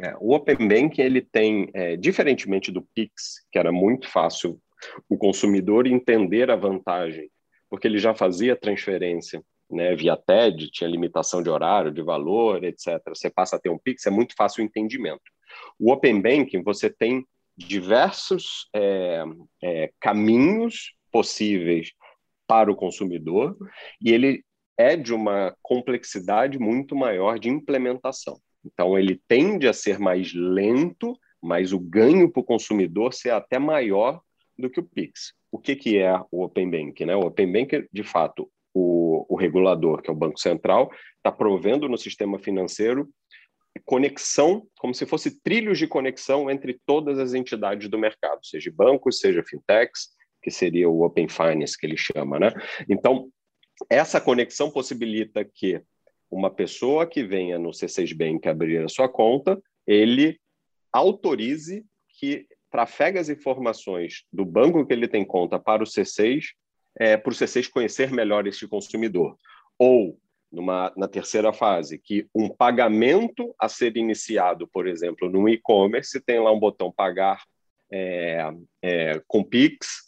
É, 0.00 0.14
o 0.20 0.34
Open 0.34 0.68
Banking 0.68 1.02
ele 1.02 1.20
tem, 1.20 1.70
é, 1.74 1.96
diferentemente 1.96 2.70
do 2.70 2.82
Pix, 2.94 3.44
que 3.50 3.58
era 3.58 3.72
muito 3.72 4.08
fácil 4.08 4.60
o 5.08 5.16
consumidor 5.18 5.86
entender 5.86 6.50
a 6.50 6.56
vantagem, 6.56 7.28
porque 7.68 7.88
ele 7.88 7.98
já 7.98 8.14
fazia 8.14 8.54
transferência 8.54 9.42
né, 9.70 9.94
via 9.94 10.16
TED, 10.16 10.70
tinha 10.70 10.88
limitação 10.88 11.42
de 11.42 11.50
horário, 11.50 11.92
de 11.92 12.02
valor, 12.02 12.64
etc. 12.64 13.02
Você 13.08 13.28
passa 13.28 13.56
a 13.56 13.58
ter 13.58 13.68
um 13.68 13.78
Pix, 13.78 14.06
é 14.06 14.10
muito 14.10 14.34
fácil 14.36 14.62
o 14.62 14.66
entendimento. 14.66 15.22
O 15.78 15.92
Open 15.92 16.20
Banking, 16.20 16.62
você 16.62 16.88
tem 16.88 17.26
diversos 17.56 18.68
é, 18.74 19.24
é, 19.62 19.90
caminhos 20.00 20.94
possíveis 21.10 21.92
para 22.46 22.70
o 22.70 22.76
consumidor 22.76 23.56
e 24.00 24.12
ele 24.12 24.42
é 24.76 24.96
de 24.96 25.12
uma 25.12 25.54
complexidade 25.60 26.58
muito 26.58 26.94
maior 26.94 27.38
de 27.38 27.48
implementação. 27.48 28.40
Então, 28.72 28.98
ele 28.98 29.20
tende 29.28 29.68
a 29.68 29.72
ser 29.72 29.98
mais 29.98 30.32
lento, 30.34 31.18
mas 31.42 31.72
o 31.72 31.78
ganho 31.78 32.30
para 32.30 32.40
o 32.40 32.44
consumidor 32.44 33.14
ser 33.14 33.30
até 33.30 33.58
maior 33.58 34.20
do 34.58 34.68
que 34.68 34.80
o 34.80 34.84
Pix. 34.84 35.32
O 35.50 35.58
que, 35.58 35.74
que 35.76 35.98
é 35.98 36.20
o 36.30 36.42
Open 36.42 36.70
Bank? 36.70 37.04
Né? 37.04 37.16
O 37.16 37.26
Open 37.26 37.50
Bank, 37.50 37.88
de 37.92 38.02
fato, 38.02 38.50
o, 38.74 39.26
o 39.28 39.36
regulador, 39.36 40.02
que 40.02 40.10
é 40.10 40.12
o 40.12 40.16
Banco 40.16 40.38
Central, 40.38 40.90
está 41.16 41.32
provendo 41.32 41.88
no 41.88 41.96
sistema 41.96 42.38
financeiro 42.38 43.08
conexão, 43.84 44.66
como 44.78 44.94
se 44.94 45.06
fosse 45.06 45.40
trilhos 45.40 45.78
de 45.78 45.86
conexão 45.86 46.50
entre 46.50 46.78
todas 46.86 47.18
as 47.18 47.34
entidades 47.34 47.88
do 47.88 47.98
mercado, 47.98 48.44
seja 48.44 48.70
bancos, 48.74 49.20
seja 49.20 49.42
fintechs, 49.42 50.10
que 50.42 50.50
seria 50.50 50.88
o 50.88 51.02
Open 51.02 51.28
Finance 51.28 51.76
que 51.76 51.86
ele 51.86 51.96
chama, 51.96 52.38
né? 52.38 52.52
Então, 52.88 53.28
essa 53.88 54.20
conexão 54.20 54.70
possibilita 54.70 55.44
que 55.44 55.80
uma 56.30 56.50
pessoa 56.50 57.06
que 57.06 57.22
venha 57.22 57.58
no 57.58 57.70
C6 57.70 58.16
Bank 58.16 58.48
abrir 58.48 58.84
a 58.84 58.88
sua 58.88 59.08
conta, 59.08 59.60
ele 59.86 60.38
autorize 60.92 61.84
que 62.18 62.46
trafegue 62.70 63.18
as 63.18 63.28
informações 63.28 64.24
do 64.32 64.44
banco 64.44 64.84
que 64.86 64.92
ele 64.92 65.08
tem 65.08 65.24
conta 65.24 65.58
para 65.58 65.82
o 65.82 65.86
C6, 65.86 66.44
é, 66.98 67.16
para 67.16 67.30
o 67.30 67.34
C6 67.34 67.70
conhecer 67.70 68.10
melhor 68.12 68.46
este 68.46 68.66
consumidor. 68.66 69.36
Ou, 69.78 70.18
numa, 70.50 70.92
na 70.96 71.08
terceira 71.08 71.52
fase, 71.52 71.98
que 71.98 72.26
um 72.34 72.48
pagamento 72.48 73.54
a 73.58 73.68
ser 73.68 73.96
iniciado, 73.96 74.68
por 74.68 74.86
exemplo, 74.86 75.30
no 75.30 75.48
e-commerce, 75.48 76.20
tem 76.20 76.40
lá 76.40 76.52
um 76.52 76.60
botão 76.60 76.92
pagar 76.92 77.42
é, 77.90 78.50
é, 78.82 79.22
com 79.26 79.42
Pix, 79.42 80.07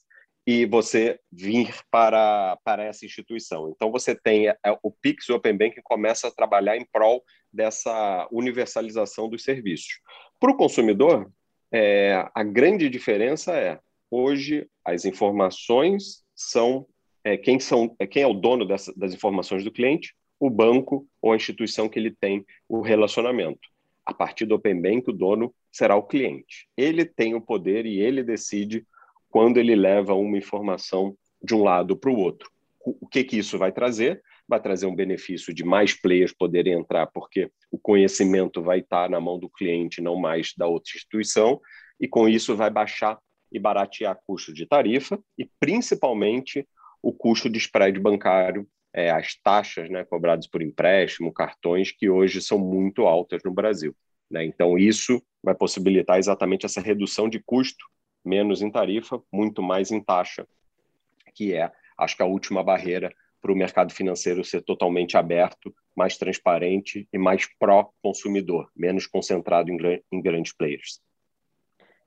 e 0.50 0.66
você 0.66 1.20
vir 1.30 1.72
para, 1.92 2.58
para 2.64 2.82
essa 2.82 3.06
instituição. 3.06 3.70
Então, 3.70 3.92
você 3.92 4.16
tem 4.16 4.48
é, 4.48 4.56
o 4.82 4.90
Pix 4.90 5.28
e 5.28 5.32
o 5.32 5.36
Open 5.36 5.56
Banking 5.56 5.80
começa 5.84 6.26
a 6.26 6.30
trabalhar 6.32 6.76
em 6.76 6.84
prol 6.84 7.22
dessa 7.52 8.26
universalização 8.32 9.28
dos 9.28 9.44
serviços. 9.44 10.00
Para 10.40 10.50
o 10.50 10.56
consumidor, 10.56 11.30
é, 11.70 12.28
a 12.34 12.42
grande 12.42 12.88
diferença 12.88 13.56
é, 13.56 13.78
hoje, 14.10 14.66
as 14.84 15.04
informações 15.04 16.24
são, 16.34 16.84
é, 17.22 17.36
quem, 17.36 17.60
são 17.60 17.94
é, 18.00 18.04
quem 18.04 18.24
é 18.24 18.26
o 18.26 18.34
dono 18.34 18.66
dessa, 18.66 18.92
das 18.96 19.14
informações 19.14 19.62
do 19.62 19.70
cliente? 19.70 20.16
O 20.40 20.50
banco 20.50 21.06
ou 21.22 21.32
a 21.32 21.36
instituição 21.36 21.88
que 21.88 21.96
ele 21.96 22.10
tem 22.10 22.44
o 22.68 22.80
relacionamento. 22.80 23.68
A 24.04 24.12
partir 24.12 24.46
do 24.46 24.56
Open 24.56 24.82
Bank, 24.82 25.08
o 25.10 25.12
dono 25.12 25.54
será 25.70 25.94
o 25.94 26.02
cliente. 26.02 26.66
Ele 26.76 27.04
tem 27.04 27.36
o 27.36 27.40
poder 27.40 27.86
e 27.86 28.00
ele 28.00 28.24
decide 28.24 28.84
quando 29.30 29.58
ele 29.58 29.74
leva 29.74 30.14
uma 30.14 30.36
informação 30.36 31.16
de 31.42 31.54
um 31.54 31.62
lado 31.62 31.96
para 31.96 32.10
o 32.10 32.16
outro. 32.16 32.50
O 32.84 33.06
que, 33.06 33.22
que 33.24 33.38
isso 33.38 33.56
vai 33.58 33.72
trazer? 33.72 34.22
Vai 34.48 34.60
trazer 34.60 34.86
um 34.86 34.94
benefício 34.94 35.54
de 35.54 35.64
mais 35.64 35.94
players 35.94 36.32
poderem 36.32 36.72
entrar, 36.72 37.06
porque 37.06 37.50
o 37.70 37.78
conhecimento 37.78 38.62
vai 38.62 38.80
estar 38.80 39.08
na 39.08 39.20
mão 39.20 39.38
do 39.38 39.48
cliente, 39.48 40.00
não 40.00 40.16
mais 40.16 40.52
da 40.56 40.66
outra 40.66 40.92
instituição, 40.94 41.60
e 42.00 42.08
com 42.08 42.28
isso 42.28 42.56
vai 42.56 42.70
baixar 42.70 43.18
e 43.52 43.58
baratear 43.58 44.18
custo 44.26 44.52
de 44.52 44.66
tarifa 44.66 45.18
e, 45.38 45.48
principalmente, 45.58 46.66
o 47.02 47.12
custo 47.12 47.48
de 47.48 47.58
spread 47.58 47.98
bancário, 47.98 48.66
é, 48.92 49.10
as 49.10 49.34
taxas 49.36 49.88
né, 49.88 50.04
cobradas 50.04 50.46
por 50.46 50.62
empréstimo, 50.62 51.32
cartões, 51.32 51.92
que 51.92 52.08
hoje 52.08 52.40
são 52.40 52.58
muito 52.58 53.06
altas 53.06 53.42
no 53.44 53.52
Brasil. 53.52 53.94
Né? 54.30 54.44
Então, 54.44 54.78
isso 54.78 55.22
vai 55.42 55.54
possibilitar 55.54 56.18
exatamente 56.18 56.66
essa 56.66 56.80
redução 56.80 57.28
de 57.28 57.40
custo 57.40 57.84
menos 58.24 58.62
em 58.62 58.70
tarifa, 58.70 59.22
muito 59.32 59.62
mais 59.62 59.90
em 59.90 60.00
taxa, 60.00 60.46
que 61.34 61.54
é, 61.54 61.70
acho 61.98 62.16
que 62.16 62.22
a 62.22 62.26
última 62.26 62.62
barreira 62.62 63.12
para 63.40 63.52
o 63.52 63.56
mercado 63.56 63.92
financeiro 63.92 64.44
ser 64.44 64.62
totalmente 64.62 65.16
aberto, 65.16 65.74
mais 65.96 66.16
transparente 66.16 67.08
e 67.12 67.18
mais 67.18 67.46
pró-consumidor, 67.58 68.70
menos 68.76 69.06
concentrado 69.06 69.70
em, 69.70 69.78
em 70.12 70.20
grandes 70.20 70.52
players. 70.52 71.00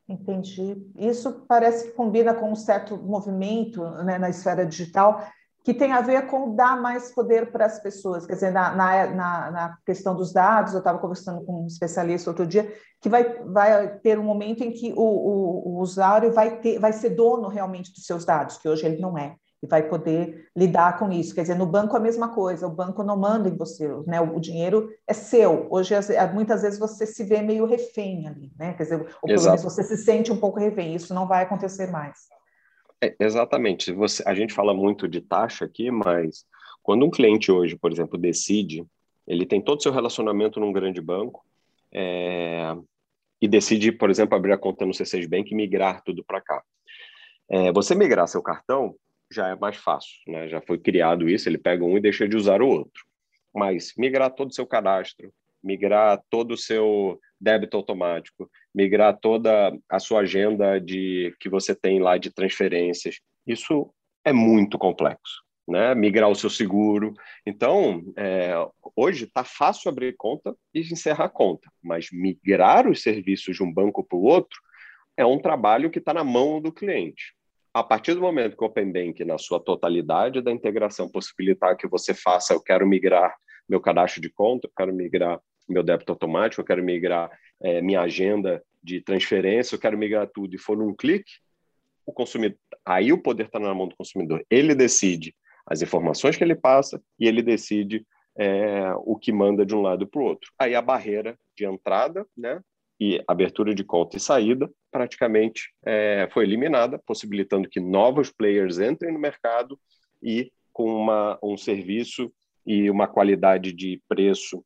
Entendi. 0.07 0.75
Isso 0.97 1.45
parece 1.47 1.85
que 1.85 1.95
combina 1.95 2.33
com 2.33 2.51
um 2.51 2.55
certo 2.55 2.97
movimento 2.97 3.83
né, 4.03 4.17
na 4.17 4.29
esfera 4.29 4.65
digital 4.65 5.25
que 5.63 5.73
tem 5.73 5.93
a 5.93 6.01
ver 6.01 6.27
com 6.27 6.53
dar 6.53 6.79
mais 6.79 7.13
poder 7.13 7.51
para 7.51 7.65
as 7.65 7.79
pessoas. 7.79 8.25
Quer 8.25 8.33
dizer, 8.33 8.51
na, 8.51 8.75
na, 8.75 9.07
na 9.51 9.77
questão 9.85 10.13
dos 10.13 10.33
dados, 10.33 10.73
eu 10.73 10.79
estava 10.79 10.99
conversando 10.99 11.43
com 11.45 11.63
um 11.63 11.67
especialista 11.67 12.29
outro 12.29 12.45
dia, 12.45 12.69
que 13.01 13.07
vai, 13.07 13.23
vai 13.45 13.97
ter 13.99 14.19
um 14.19 14.23
momento 14.23 14.61
em 14.61 14.71
que 14.71 14.91
o, 14.93 15.01
o, 15.01 15.69
o, 15.69 15.79
usuário 15.79 16.33
vai, 16.33 16.57
ter, 16.59 16.79
vai 16.79 16.91
ser 16.91 17.11
dono 17.11 17.47
realmente 17.47 17.93
dos 17.93 18.05
seus 18.05 18.25
dados, 18.25 18.57
que 18.57 18.67
hoje 18.67 18.85
ele 18.85 19.01
não 19.01 19.17
é, 19.17 19.35
e 19.63 19.67
vai 19.67 19.83
poder 19.83 20.49
lidar 20.53 20.99
com 20.99 21.09
isso. 21.09 21.33
Quer 21.33 21.43
dizer, 21.43 21.55
no 21.55 21.65
banco 21.65 21.95
a 21.95 21.99
mesma 21.99 22.27
coisa, 22.27 22.67
o 22.67 22.71
banco 22.71 23.01
não 23.01 23.17
manda 23.17 23.47
em 23.47 23.55
você, 23.55 23.87
né? 24.05 24.19
o, 24.19 24.39
dinheiro 24.41 24.89
é 25.07 25.13
seu. 25.13 25.67
Hoje, 25.69 25.95
muitas 26.33 26.61
vezes, 26.61 26.77
você 26.77 27.05
se 27.05 27.23
vê 27.23 27.41
meio 27.41 27.65
refém 27.65 28.27
ali, 28.27 28.51
né? 28.59 28.73
Quer 28.73 28.83
dizer, 28.83 28.95
ou 29.21 29.29
pelo 29.29 29.41
menos 29.41 29.63
você 29.63 29.81
se 29.81 29.95
sente 29.95 30.29
um 30.29 30.37
pouco 30.37 30.59
refém. 30.59 30.93
Isso 30.93 31.13
não 31.13 31.25
vai 31.25 31.43
acontecer 31.43 31.89
mais. 31.89 32.17
É, 33.03 33.15
exatamente. 33.19 33.91
Você, 33.91 34.23
a 34.25 34.33
gente 34.33 34.53
fala 34.53 34.73
muito 34.73 35.07
de 35.07 35.19
taxa 35.19 35.65
aqui, 35.65 35.91
mas 35.91 36.45
quando 36.81 37.05
um 37.05 37.11
cliente 37.11 37.51
hoje, 37.51 37.75
por 37.75 37.91
exemplo, 37.91 38.17
decide, 38.17 38.85
ele 39.27 39.45
tem 39.45 39.61
todo 39.61 39.79
o 39.79 39.81
seu 39.81 39.91
relacionamento 39.91 40.59
num 40.59 40.71
grande 40.71 41.01
banco 41.01 41.43
é, 41.91 42.73
e 43.41 43.47
decide, 43.47 43.91
por 43.91 44.09
exemplo, 44.09 44.35
abrir 44.35 44.53
a 44.53 44.57
conta 44.57 44.85
no 44.85 44.93
C6 44.93 45.27
Bank 45.27 45.51
e 45.51 45.55
migrar 45.55 46.01
tudo 46.03 46.23
para 46.23 46.39
cá. 46.39 46.63
É, 47.49 47.73
você 47.73 47.93
migrar 47.93 48.27
seu 48.27 48.41
cartão 48.41 48.95
já 49.29 49.49
é 49.49 49.55
mais 49.55 49.75
fácil, 49.75 50.13
né? 50.27 50.47
já 50.47 50.61
foi 50.61 50.77
criado 50.77 51.27
isso, 51.27 51.49
ele 51.49 51.57
pega 51.57 51.83
um 51.83 51.97
e 51.97 52.01
deixa 52.01 52.27
de 52.27 52.37
usar 52.37 52.61
o 52.61 52.67
outro. 52.67 53.03
Mas 53.53 53.93
migrar 53.97 54.33
todo 54.33 54.49
o 54.49 54.53
seu 54.53 54.65
cadastro, 54.65 55.33
migrar 55.61 56.21
todo 56.29 56.53
o 56.53 56.57
seu 56.57 57.19
débito 57.39 57.75
automático, 57.75 58.49
migrar 58.73 59.17
toda 59.19 59.77
a 59.89 59.99
sua 59.99 60.21
agenda 60.21 60.79
de 60.79 61.35
que 61.39 61.49
você 61.49 61.75
tem 61.75 61.99
lá 61.99 62.17
de 62.17 62.31
transferências. 62.31 63.19
Isso 63.45 63.93
é 64.25 64.33
muito 64.33 64.77
complexo. 64.77 65.43
Né? 65.67 65.95
Migrar 65.95 66.29
o 66.29 66.35
seu 66.35 66.49
seguro. 66.49 67.13
Então, 67.45 68.03
é, 68.17 68.53
hoje 68.95 69.25
está 69.25 69.43
fácil 69.43 69.89
abrir 69.89 70.15
conta 70.17 70.55
e 70.73 70.81
encerrar 70.81 71.29
conta, 71.29 71.71
mas 71.81 72.07
migrar 72.11 72.87
os 72.87 73.01
serviços 73.01 73.55
de 73.55 73.63
um 73.63 73.71
banco 73.71 74.03
para 74.03 74.17
o 74.17 74.23
outro 74.23 74.59
é 75.15 75.25
um 75.25 75.39
trabalho 75.39 75.89
que 75.89 75.99
está 75.99 76.13
na 76.13 76.23
mão 76.23 76.59
do 76.59 76.71
cliente. 76.71 77.33
A 77.73 77.83
partir 77.83 78.13
do 78.13 78.21
momento 78.21 78.55
que 78.55 78.63
o 78.63 78.67
Open 78.67 78.91
Bank, 78.91 79.23
na 79.25 79.37
sua 79.37 79.59
totalidade 79.59 80.41
da 80.41 80.51
integração, 80.51 81.09
possibilitar 81.09 81.75
que 81.75 81.87
você 81.87 82.13
faça, 82.13 82.53
eu 82.53 82.61
quero 82.61 82.85
migrar 82.85 83.33
meu 83.67 83.79
cadastro 83.81 84.21
de 84.21 84.29
conta, 84.29 84.67
eu 84.67 84.71
quero 84.75 84.93
migrar 84.93 85.39
meu 85.67 85.81
débito 85.81 86.11
automático, 86.11 86.61
eu 86.61 86.65
quero 86.65 86.83
migrar 86.83 87.31
é, 87.63 87.81
minha 87.81 88.01
agenda 88.01 88.63
de 88.83 89.01
transferência, 89.01 89.75
eu 89.75 89.79
quero 89.79 89.97
migrar 89.97 90.27
tudo 90.27 90.55
e 90.55 90.59
for 90.59 90.77
num 90.77 90.93
clique, 90.93 91.31
o 92.05 92.11
consumidor, 92.11 92.57
aí 92.85 93.13
o 93.13 93.21
poder 93.21 93.45
está 93.45 93.59
na 93.59 93.73
mão 93.73 93.87
do 93.87 93.95
consumidor. 93.95 94.45
Ele 94.49 94.75
decide 94.75 95.33
as 95.65 95.81
informações 95.81 96.35
que 96.35 96.43
ele 96.43 96.55
passa 96.55 97.01
e 97.17 97.25
ele 97.25 97.41
decide 97.41 98.05
é, 98.37 98.91
o 99.05 99.15
que 99.15 99.31
manda 99.31 99.65
de 99.65 99.73
um 99.73 99.81
lado 99.81 100.05
para 100.05 100.21
o 100.21 100.25
outro. 100.25 100.51
Aí 100.59 100.75
a 100.75 100.81
barreira 100.81 101.37
de 101.55 101.65
entrada, 101.65 102.25
né, 102.35 102.61
e 102.99 103.23
abertura 103.27 103.73
de 103.73 103.83
conta 103.83 104.17
e 104.17 104.19
saída 104.19 104.69
praticamente 104.91 105.73
é, 105.85 106.29
foi 106.31 106.43
eliminada, 106.43 107.01
possibilitando 107.05 107.67
que 107.67 107.79
novos 107.79 108.31
players 108.31 108.79
entrem 108.79 109.11
no 109.11 109.19
mercado 109.19 109.79
e 110.21 110.51
com 110.71 110.85
uma, 110.85 111.39
um 111.41 111.57
serviço 111.57 112.31
e 112.65 112.89
uma 112.89 113.07
qualidade 113.07 113.73
de 113.73 114.01
preço 114.07 114.63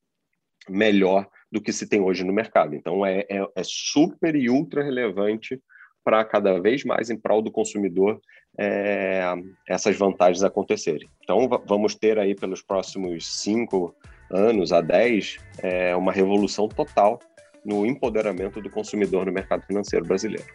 melhor 0.70 1.28
do 1.52 1.62
que 1.62 1.72
se 1.72 1.88
tem 1.88 2.02
hoje 2.02 2.24
no 2.24 2.34
mercado. 2.34 2.76
Então, 2.76 3.06
é, 3.06 3.26
é, 3.30 3.48
é 3.56 3.64
super 3.64 4.36
e 4.36 4.50
ultra 4.50 4.84
relevante 4.84 5.62
para 6.04 6.24
cada 6.24 6.60
vez 6.60 6.84
mais 6.84 7.10
em 7.10 7.18
prol 7.18 7.42
do 7.42 7.52
consumidor 7.52 8.20
é, 8.58 9.24
essas 9.68 9.98
vantagens 9.98 10.44
acontecerem. 10.44 11.08
Então, 11.24 11.50
vamos 11.66 11.96
ter 11.96 12.18
aí 12.18 12.34
pelos 12.34 12.62
próximos 12.62 13.42
cinco 13.42 13.96
anos 14.32 14.72
a 14.72 14.82
dez 14.82 15.38
é, 15.60 15.96
uma 15.96 16.12
revolução 16.12 16.68
total 16.68 17.20
no 17.64 17.86
empoderamento 17.86 18.62
do 18.62 18.70
consumidor 18.70 19.26
no 19.26 19.32
mercado 19.32 19.66
financeiro 19.66 20.06
brasileiro. 20.06 20.46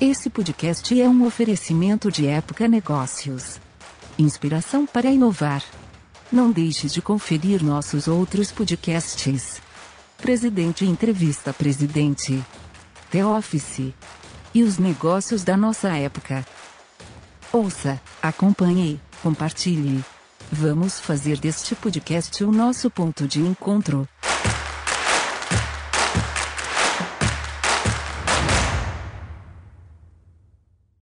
Esse 0.00 0.30
podcast 0.30 1.00
é 1.00 1.08
um 1.08 1.26
oferecimento 1.26 2.12
de 2.12 2.26
Época 2.28 2.68
Negócios 2.68 3.58
inspiração 4.18 4.86
para 4.86 5.10
inovar. 5.10 5.62
Não 6.30 6.50
deixe 6.50 6.88
de 6.88 7.00
conferir 7.00 7.62
nossos 7.62 8.08
outros 8.08 8.52
podcasts. 8.52 9.62
Presidente 10.18 10.84
Entrevista 10.84 11.52
Presidente. 11.52 12.44
The 13.10 13.24
Office. 13.24 13.94
E 14.54 14.62
os 14.62 14.78
negócios 14.78 15.44
da 15.44 15.56
nossa 15.56 15.96
época. 15.96 16.44
Ouça, 17.52 18.00
acompanhe, 18.20 19.00
compartilhe. 19.22 20.04
Vamos 20.50 20.98
fazer 20.98 21.38
deste 21.38 21.74
podcast 21.74 22.42
o 22.42 22.50
nosso 22.50 22.90
ponto 22.90 23.26
de 23.26 23.40
encontro. 23.40 24.08